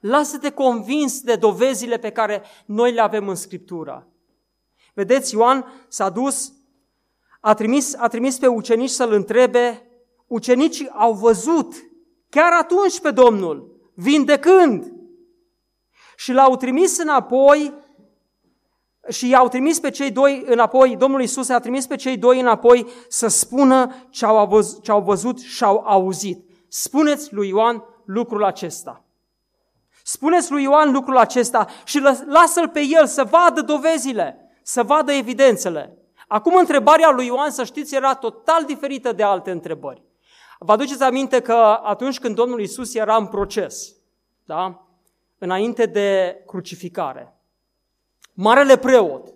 Lasă-te 0.00 0.50
convins 0.50 1.20
de 1.20 1.36
dovezile 1.36 1.98
pe 1.98 2.10
care 2.10 2.42
noi 2.66 2.92
le 2.92 3.00
avem 3.00 3.28
în 3.28 3.34
Scriptură. 3.34 4.08
Vedeți, 4.94 5.34
Ioan 5.34 5.86
s-a 5.88 6.10
dus, 6.10 6.52
a 7.40 7.54
trimis, 7.54 7.94
a 7.94 8.08
trimis 8.08 8.38
pe 8.38 8.46
ucenici 8.46 8.90
să-l 8.90 9.12
întrebe, 9.12 9.90
ucenicii 10.26 10.88
au 10.88 11.12
văzut 11.12 11.74
chiar 12.28 12.52
atunci 12.52 13.00
pe 13.00 13.10
Domnul, 13.10 13.90
vindecând. 13.94 14.92
Și 16.16 16.32
l-au 16.32 16.56
trimis 16.56 16.98
înapoi 16.98 17.74
și 19.10 19.28
i-au 19.28 19.48
trimis 19.48 19.80
pe 19.80 19.90
cei 19.90 20.10
doi 20.10 20.44
înapoi, 20.46 20.96
Domnul 20.96 21.22
Isus 21.22 21.48
a 21.48 21.58
trimis 21.58 21.86
pe 21.86 21.96
cei 21.96 22.16
doi 22.16 22.40
înapoi 22.40 22.86
să 23.08 23.28
spună 23.28 23.94
ce 24.10 24.24
au, 24.24 24.46
văzut, 24.46 24.82
ce 24.82 24.90
au 24.90 25.00
văzut 25.00 25.40
și 25.40 25.64
au 25.64 25.82
auzit. 25.86 26.44
Spuneți 26.68 27.34
lui 27.34 27.48
Ioan 27.48 27.84
lucrul 28.04 28.44
acesta. 28.44 29.04
Spuneți 30.02 30.50
lui 30.50 30.62
Ioan 30.62 30.92
lucrul 30.92 31.16
acesta 31.16 31.66
și 31.84 32.00
lasă-l 32.26 32.68
pe 32.68 32.80
el 32.80 33.06
să 33.06 33.24
vadă 33.24 33.60
dovezile, 33.60 34.50
să 34.62 34.82
vadă 34.82 35.12
evidențele. 35.12 35.98
Acum 36.28 36.56
întrebarea 36.56 37.10
lui 37.10 37.26
Ioan, 37.26 37.50
să 37.50 37.64
știți, 37.64 37.94
era 37.94 38.14
total 38.14 38.64
diferită 38.64 39.12
de 39.12 39.22
alte 39.22 39.50
întrebări. 39.50 40.02
Vă 40.58 40.72
aduceți 40.72 41.02
aminte 41.02 41.40
că 41.40 41.80
atunci 41.82 42.18
când 42.18 42.34
Domnul 42.34 42.60
Isus 42.60 42.94
era 42.94 43.16
în 43.16 43.26
proces, 43.26 43.94
da? 44.44 44.84
înainte 45.38 45.86
de 45.86 46.36
crucificare, 46.46 47.39
Marele 48.42 48.76
preot, 48.76 49.34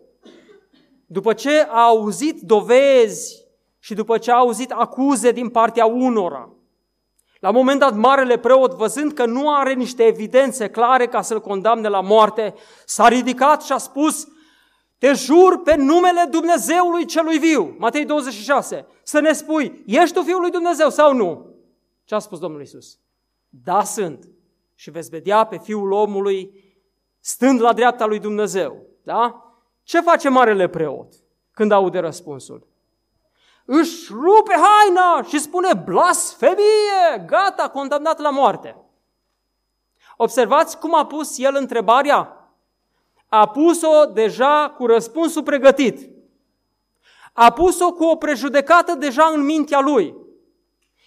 după 1.06 1.32
ce 1.32 1.60
a 1.60 1.84
auzit 1.84 2.40
dovezi 2.40 3.46
și 3.78 3.94
după 3.94 4.18
ce 4.18 4.30
a 4.30 4.36
auzit 4.36 4.70
acuze 4.70 5.30
din 5.30 5.48
partea 5.48 5.86
unora, 5.86 6.52
La 7.40 7.48
un 7.48 7.54
moment 7.54 7.78
dat, 7.80 7.94
marele 7.94 8.38
preot, 8.38 8.72
văzând 8.72 9.12
că 9.12 9.26
nu 9.26 9.54
are 9.54 9.72
niște 9.72 10.02
evidențe 10.02 10.68
clare 10.68 11.06
ca 11.06 11.22
să-l 11.22 11.40
condamne 11.40 11.88
la 11.88 12.00
moarte, 12.00 12.54
s-a 12.86 13.08
ridicat 13.08 13.62
și 13.62 13.72
a 13.72 13.78
spus, 13.78 14.28
te 14.98 15.12
jur 15.12 15.62
pe 15.62 15.74
numele 15.74 16.26
Dumnezeului 16.30 17.04
celui 17.04 17.38
viu, 17.38 17.74
Matei 17.78 18.04
26, 18.04 18.86
să 19.02 19.20
ne 19.20 19.32
spui, 19.32 19.82
ești 19.86 20.14
tu 20.14 20.22
Fiul 20.22 20.40
lui 20.40 20.50
Dumnezeu 20.50 20.90
sau 20.90 21.14
nu? 21.14 21.56
Ce 22.04 22.14
a 22.14 22.18
spus 22.18 22.38
Domnul 22.38 22.60
Isus? 22.60 22.98
Da, 23.48 23.82
sunt. 23.82 24.28
Și 24.74 24.90
veți 24.90 25.10
vedea 25.10 25.44
pe 25.44 25.58
Fiul 25.58 25.92
omului 25.92 26.62
stând 27.20 27.60
la 27.60 27.72
dreapta 27.72 28.06
lui 28.06 28.18
Dumnezeu. 28.18 28.92
Da? 29.04 29.52
Ce 29.82 30.00
face 30.00 30.28
marele 30.28 30.68
preot 30.68 31.12
când 31.52 31.72
aude 31.72 31.98
răspunsul? 31.98 32.66
Își 33.64 34.12
rupe 34.12 34.54
haina 34.54 35.22
și 35.28 35.40
spune 35.40 35.74
blasfemie, 35.84 37.24
gata, 37.26 37.68
condamnat 37.68 38.18
la 38.18 38.30
moarte. 38.30 38.76
Observați 40.16 40.78
cum 40.78 40.94
a 40.94 41.06
pus 41.06 41.38
el 41.38 41.54
întrebarea? 41.56 42.48
A 43.28 43.48
pus-o 43.48 44.04
deja 44.04 44.74
cu 44.76 44.86
răspunsul 44.86 45.42
pregătit. 45.42 46.10
A 47.32 47.52
pus-o 47.52 47.92
cu 47.92 48.04
o 48.04 48.16
prejudecată 48.16 48.94
deja 48.94 49.24
în 49.34 49.44
mintea 49.44 49.80
lui. 49.80 50.14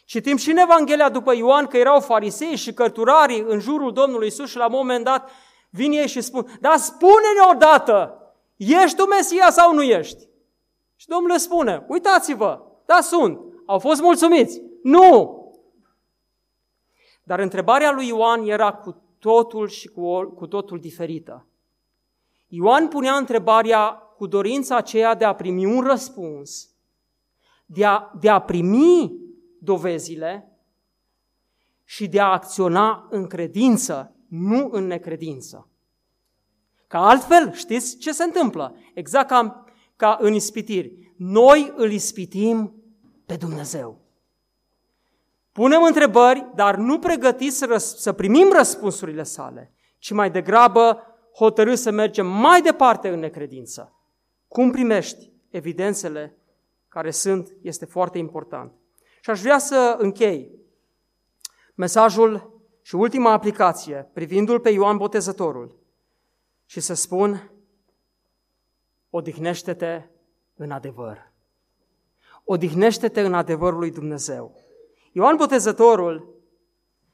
Citim 0.05 0.37
și 0.37 0.51
în 0.51 0.57
Evanghelia 0.57 1.09
după 1.09 1.35
Ioan 1.35 1.67
că 1.67 1.77
erau 1.77 1.99
farisei 1.99 2.55
și 2.55 2.73
cărturarii 2.73 3.43
în 3.47 3.59
jurul 3.59 3.93
Domnului 3.93 4.27
Isus 4.27 4.49
și 4.49 4.57
la 4.57 4.65
un 4.65 4.71
moment 4.73 5.03
dat 5.03 5.29
vin 5.77 5.91
ei 5.91 6.07
și 6.07 6.21
spun, 6.21 6.57
dar 6.61 6.77
spune-ne 6.77 7.51
odată, 7.51 8.21
ești 8.55 8.97
tu 8.97 9.05
Mesia 9.05 9.49
sau 9.51 9.73
nu 9.73 9.81
ești? 9.81 10.27
Și 10.95 11.07
Domnul 11.07 11.29
le 11.29 11.37
spune, 11.37 11.85
uitați-vă, 11.87 12.61
da 12.85 13.01
sunt, 13.01 13.39
au 13.65 13.79
fost 13.79 14.01
mulțumiți. 14.01 14.61
Nu! 14.83 15.35
Dar 17.23 17.39
întrebarea 17.39 17.91
lui 17.91 18.07
Ioan 18.07 18.47
era 18.47 18.73
cu 18.73 19.01
totul 19.19 19.67
și 19.67 19.87
cu, 19.87 20.21
cu 20.23 20.47
totul 20.47 20.79
diferită. 20.79 21.47
Ioan 22.47 22.87
punea 22.87 23.15
întrebarea 23.15 23.89
cu 23.89 24.27
dorința 24.27 24.75
aceea 24.75 25.15
de 25.15 25.25
a 25.25 25.35
primi 25.35 25.65
un 25.65 25.81
răspuns, 25.81 26.69
de 27.65 27.85
a, 27.85 28.11
de 28.19 28.29
a 28.29 28.39
primi 28.39 29.19
dovezile 29.59 30.51
și 31.83 32.07
de 32.07 32.19
a 32.19 32.31
acționa 32.31 33.07
în 33.09 33.27
credință, 33.27 34.15
nu 34.27 34.69
în 34.71 34.85
necredință. 34.87 35.69
Ca 36.87 37.07
altfel, 37.07 37.53
știți 37.53 37.97
ce 37.97 38.11
se 38.11 38.23
întâmplă? 38.23 38.75
Exact 38.93 39.27
ca, 39.27 39.65
ca 39.95 40.17
în 40.21 40.33
ispitiri. 40.33 41.13
Noi 41.17 41.73
îl 41.75 41.91
ispitim 41.91 42.83
pe 43.25 43.35
Dumnezeu. 43.35 44.01
Punem 45.51 45.83
întrebări, 45.83 46.51
dar 46.55 46.75
nu 46.75 46.99
pregătiți 46.99 47.57
să, 47.57 47.65
răs- 47.65 47.95
să 47.95 48.13
primim 48.13 48.51
răspunsurile 48.51 49.23
sale, 49.23 49.73
ci 49.97 50.11
mai 50.11 50.31
degrabă 50.31 51.01
hotărâți 51.35 51.81
să 51.81 51.91
mergem 51.91 52.27
mai 52.27 52.61
departe 52.61 53.09
în 53.09 53.19
necredință. 53.19 53.93
Cum 54.47 54.71
primești 54.71 55.31
evidențele 55.49 56.37
care 56.87 57.11
sunt, 57.11 57.55
este 57.61 57.85
foarte 57.85 58.17
important. 58.17 58.71
Și 59.21 59.29
aș 59.29 59.41
vrea 59.41 59.57
să 59.57 59.95
închei 59.99 60.51
mesajul 61.75 62.56
și 62.87 62.95
ultima 62.95 63.31
aplicație, 63.31 64.09
privindul 64.13 64.59
pe 64.59 64.69
Ioan 64.69 64.97
Botezătorul, 64.97 65.79
și 66.65 66.79
să 66.79 66.93
spun, 66.93 67.51
odihnește-te 69.09 70.01
în 70.55 70.71
adevăr. 70.71 71.33
Odihnește-te 72.43 73.21
în 73.21 73.33
adevărul 73.33 73.79
lui 73.79 73.91
Dumnezeu. 73.91 74.55
Ioan 75.11 75.35
Botezătorul 75.35 76.35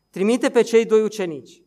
trimite 0.09 0.49
pe 0.49 0.61
cei 0.61 0.85
doi 0.85 1.01
ucenici. 1.01 1.61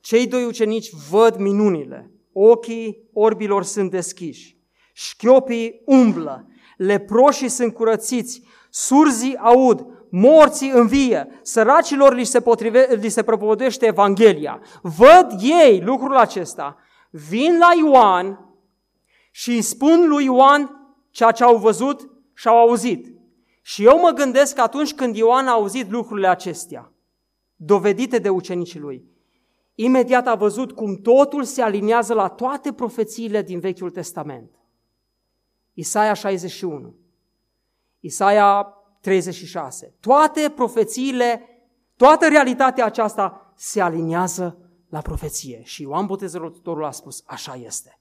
Cei 0.00 0.26
doi 0.26 0.44
ucenici 0.44 0.90
văd 1.10 1.36
minunile. 1.36 2.10
Ochii 2.32 3.08
orbilor 3.12 3.62
sunt 3.62 3.90
deschiși. 3.90 4.58
Șchiopii 4.92 5.82
umblă. 5.84 6.46
Leproșii 6.76 7.48
sunt 7.48 7.74
curățiți. 7.74 8.42
Surzii 8.70 9.36
aud. 9.36 10.03
Morții 10.16 10.70
învie. 10.70 11.28
Săracilor 11.42 12.14
li 12.14 12.24
se, 12.24 12.40
potrive, 12.40 12.88
li 13.00 13.08
se 13.08 13.22
propovădește 13.22 13.86
Evanghelia. 13.86 14.60
Văd 14.82 15.40
ei 15.40 15.80
lucrul 15.80 16.16
acesta. 16.16 16.76
Vin 17.10 17.58
la 17.58 17.70
Ioan 17.78 18.54
și 19.30 19.50
îi 19.50 19.62
spun 19.62 20.08
lui 20.08 20.24
Ioan 20.24 20.88
ceea 21.10 21.30
ce 21.30 21.44
au 21.44 21.56
văzut 21.56 22.10
și 22.34 22.48
au 22.48 22.56
auzit. 22.56 23.14
Și 23.62 23.84
eu 23.84 24.00
mă 24.00 24.10
gândesc 24.10 24.54
că 24.54 24.60
atunci 24.60 24.94
când 24.94 25.16
Ioan 25.16 25.46
a 25.46 25.52
auzit 25.52 25.90
lucrurile 25.90 26.28
acestea, 26.28 26.92
dovedite 27.56 28.18
de 28.18 28.28
ucenicii 28.28 28.80
lui, 28.80 29.04
imediat 29.74 30.26
a 30.26 30.34
văzut 30.34 30.72
cum 30.72 30.96
totul 30.96 31.44
se 31.44 31.62
aliniază 31.62 32.14
la 32.14 32.28
toate 32.28 32.72
profețiile 32.72 33.42
din 33.42 33.58
Vechiul 33.58 33.90
Testament. 33.90 34.50
Isaia 35.72 36.12
61, 36.12 36.94
Isaia 38.00 38.78
36, 39.04 39.94
toate 40.00 40.52
profețiile, 40.54 41.48
toată 41.96 42.28
realitatea 42.28 42.84
aceasta 42.84 43.52
se 43.56 43.80
aliniază 43.80 44.58
la 44.88 45.00
profeție. 45.00 45.60
Și 45.64 45.82
Ioan 45.82 46.06
Botezătorul 46.06 46.84
a 46.84 46.90
spus, 46.90 47.22
așa 47.26 47.54
este. 47.64 47.98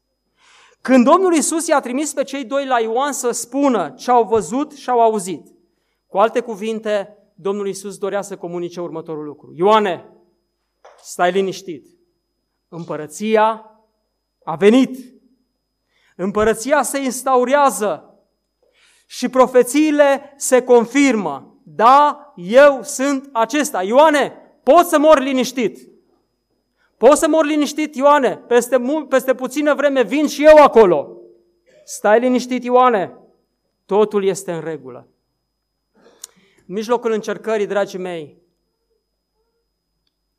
Când 0.82 1.06
Domnul 1.06 1.34
Isus 1.34 1.68
i-a 1.68 1.80
trimis 1.80 2.14
pe 2.14 2.24
cei 2.24 2.45
doi 2.45 2.66
la 2.66 2.80
Ioan 2.80 3.12
să 3.12 3.32
spună 3.32 3.93
ce 3.97 4.12
au 4.12 4.24
văzut 4.24 4.72
și 4.72 4.89
au 4.89 5.01
auzit, 5.01 5.47
cu 6.08 6.18
alte 6.18 6.39
cuvinte, 6.39 7.18
Domnul 7.36 7.68
Isus 7.68 7.97
dorea 7.97 8.22
să 8.22 8.38
comunice 8.38 8.82
următorul 8.82 9.26
lucru. 9.26 9.54
Ioane, 9.56 10.10
stai 11.01 11.32
liniștit. 11.32 11.86
Împărăția 12.70 13.66
a 14.43 14.56
venit. 14.56 14.97
Împărăția 16.16 16.82
se 16.82 16.97
instaurează 16.97 18.12
și 19.14 19.30
profețiile 19.30 20.34
se 20.36 20.64
confirmă. 20.64 21.57
Da, 21.64 22.34
eu 22.36 22.84
sunt 22.84 23.30
acesta. 23.34 23.84
Ioane, 23.84 24.34
poți 24.64 24.89
să 24.89 24.99
mor 24.99 25.20
liniștit. 25.20 25.89
Poți 26.97 27.20
să 27.20 27.28
mor 27.28 27.45
liniștit, 27.45 27.95
Ioane, 27.95 28.38
peste, 28.38 28.82
peste 29.09 29.36
puțină 29.36 29.74
vreme 29.74 30.03
vin 30.03 30.28
și 30.28 30.45
eu 30.45 30.55
acolo. 30.57 31.18
Stai 31.84 32.20
liniștit, 32.20 32.64
Ioane, 32.64 33.18
totul 33.86 34.24
este 34.24 34.51
în 34.51 34.61
regulă. 34.61 35.07
În 36.68 36.74
mijlocul 36.74 37.11
încercării, 37.11 37.68
dragii 37.68 37.99
mei, 37.99 38.41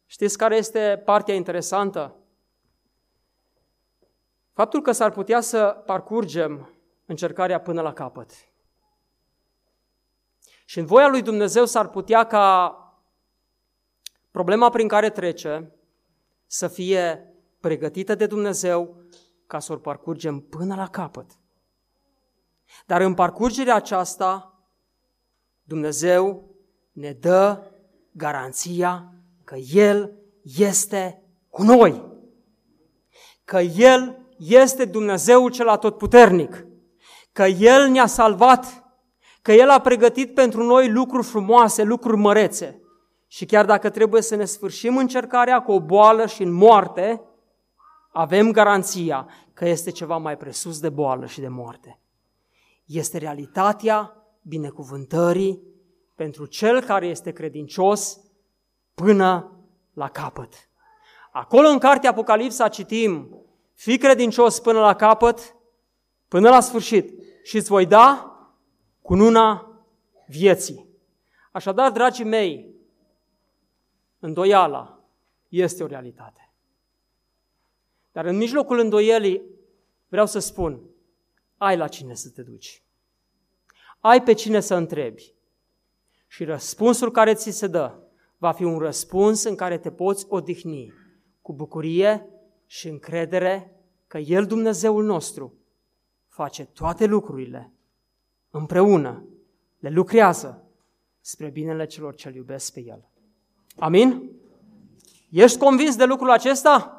știți 0.07 0.39
care 0.39 0.57
este 0.57 1.03
partea 1.05 1.35
interesantă? 1.35 2.16
Faptul 4.53 4.83
că 4.83 4.93
s-ar 4.93 5.11
putea 5.11 5.41
să 5.41 5.83
parcurgem 5.87 6.70
încercarea 7.07 7.61
până 7.61 7.81
la 7.81 7.93
capăt. 7.93 8.31
Și 10.65 10.79
în 10.79 10.87
voia 10.87 11.09
lui 11.09 11.23
Dumnezeu 11.23 11.65
s-ar 11.65 11.89
putea 11.89 12.25
ca 12.25 12.79
problema 14.31 14.71
prin 14.71 14.89
care 14.89 15.11
trece 15.11 15.73
să 16.47 16.69
fie 16.69 17.35
pregătită 17.61 18.15
de 18.15 18.27
Dumnezeu 18.27 18.97
ca 19.47 19.59
să 19.59 19.73
o 19.73 19.77
parcurgem 19.77 20.41
până 20.41 20.75
la 20.75 20.89
capăt. 20.89 21.31
Dar 22.87 23.01
în 23.01 23.15
parcurgerea 23.15 23.75
aceasta, 23.75 24.59
Dumnezeu 25.62 26.55
ne 26.93 27.12
dă 27.12 27.71
garanția 28.12 29.12
că 29.45 29.55
El 29.57 30.12
este 30.43 31.23
cu 31.49 31.62
noi. 31.62 32.12
Că 33.45 33.61
El 33.61 34.27
este 34.39 34.85
Dumnezeul 34.85 35.51
cel 35.51 35.69
atotputernic. 35.69 36.67
Că 37.33 37.43
El 37.43 37.89
ne-a 37.89 38.07
salvat. 38.07 38.84
Că 39.45 39.53
El 39.53 39.70
a 39.70 39.80
pregătit 39.80 40.34
pentru 40.34 40.62
noi 40.62 40.90
lucruri 40.90 41.26
frumoase, 41.26 41.82
lucruri 41.82 42.16
mărețe. 42.16 42.80
Și 43.26 43.45
chiar 43.45 43.64
dacă 43.64 43.90
trebuie 43.90 44.22
să 44.22 44.34
ne 44.34 44.45
sfârșim 44.45 44.97
încercarea 44.97 45.62
cu 45.62 45.72
o 45.72 45.80
boală 45.80 46.26
și 46.26 46.42
în 46.42 46.53
moarte, 46.53 47.22
avem 48.12 48.51
garanția 48.51 49.28
că 49.53 49.68
este 49.68 49.90
ceva 49.90 50.16
mai 50.16 50.36
presus 50.36 50.80
de 50.80 50.88
boală 50.88 51.26
și 51.26 51.40
de 51.40 51.49
moarte. 51.49 52.01
Este 52.84 53.18
realitatea 53.18 54.16
binecuvântării 54.42 55.62
pentru 56.14 56.47
cel 56.47 56.82
care 56.82 57.07
este 57.07 57.32
credincios 57.32 58.20
până 58.95 59.59
la 59.92 60.09
capăt. 60.09 60.68
Acolo 61.32 61.68
în 61.68 61.78
cartea 61.78 62.11
Apocalipsa 62.11 62.68
citim, 62.68 63.28
fii 63.72 63.99
credincios 63.99 64.61
până 64.61 64.80
la 64.80 64.95
capăt, 64.95 65.57
până 66.28 66.49
la 66.49 66.61
sfârșit 66.61 67.22
și 67.42 67.57
îți 67.57 67.68
voi 67.68 67.86
da 67.86 68.28
cununa 69.05 69.80
vieții. 70.26 70.88
Așadar, 71.52 71.90
dragii 71.90 72.24
mei, 72.24 72.74
Îndoiala 74.18 75.05
este 75.48 75.82
o 75.82 75.86
realitate. 75.86 76.52
Dar 78.12 78.24
în 78.24 78.36
mijlocul 78.36 78.78
îndoielii 78.78 79.42
vreau 80.09 80.26
să 80.26 80.38
spun, 80.38 80.80
ai 81.57 81.76
la 81.76 81.88
cine 81.88 82.14
să 82.14 82.30
te 82.30 82.42
duci. 82.42 82.82
Ai 84.00 84.22
pe 84.22 84.32
cine 84.32 84.61
să 84.61 84.74
întrebi. 84.74 85.34
Și 86.26 86.44
răspunsul 86.44 87.11
care 87.11 87.34
ți 87.34 87.50
se 87.50 87.66
dă 87.66 87.98
Va 88.38 88.52
fi 88.52 88.64
un 88.64 88.78
răspuns 88.78 89.42
în 89.42 89.55
care 89.55 89.78
te 89.78 89.90
poți 89.90 90.26
odihni 90.28 90.92
cu 91.42 91.52
bucurie 91.52 92.28
și 92.66 92.88
încredere 92.88 93.76
că 94.07 94.18
El, 94.18 94.46
Dumnezeul 94.46 95.05
nostru, 95.05 95.55
face 96.28 96.64
toate 96.64 97.07
lucrurile 97.07 97.74
împreună, 98.59 99.24
le 99.78 99.90
lucrează 99.90 100.62
spre 101.20 101.50
binele 101.50 101.86
celor 101.86 102.14
ce 102.14 102.32
iubesc 102.34 102.72
pe 102.72 102.80
El. 102.80 103.09
Amin? 103.76 104.30
Ești 105.30 105.59
convins 105.59 105.96
de 105.96 106.05
lucrul 106.05 106.30
acesta? 106.30 106.98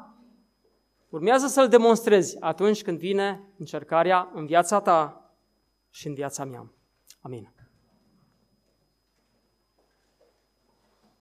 Urmează 1.08 1.46
să-l 1.46 1.68
demonstrezi 1.68 2.40
atunci 2.40 2.82
când 2.82 2.98
vine 2.98 3.42
încercarea 3.58 4.30
în 4.34 4.46
viața 4.46 4.80
ta 4.80 5.30
și 5.90 6.06
în 6.06 6.14
viața 6.14 6.44
mea. 6.44 6.72
Amin. 7.20 7.52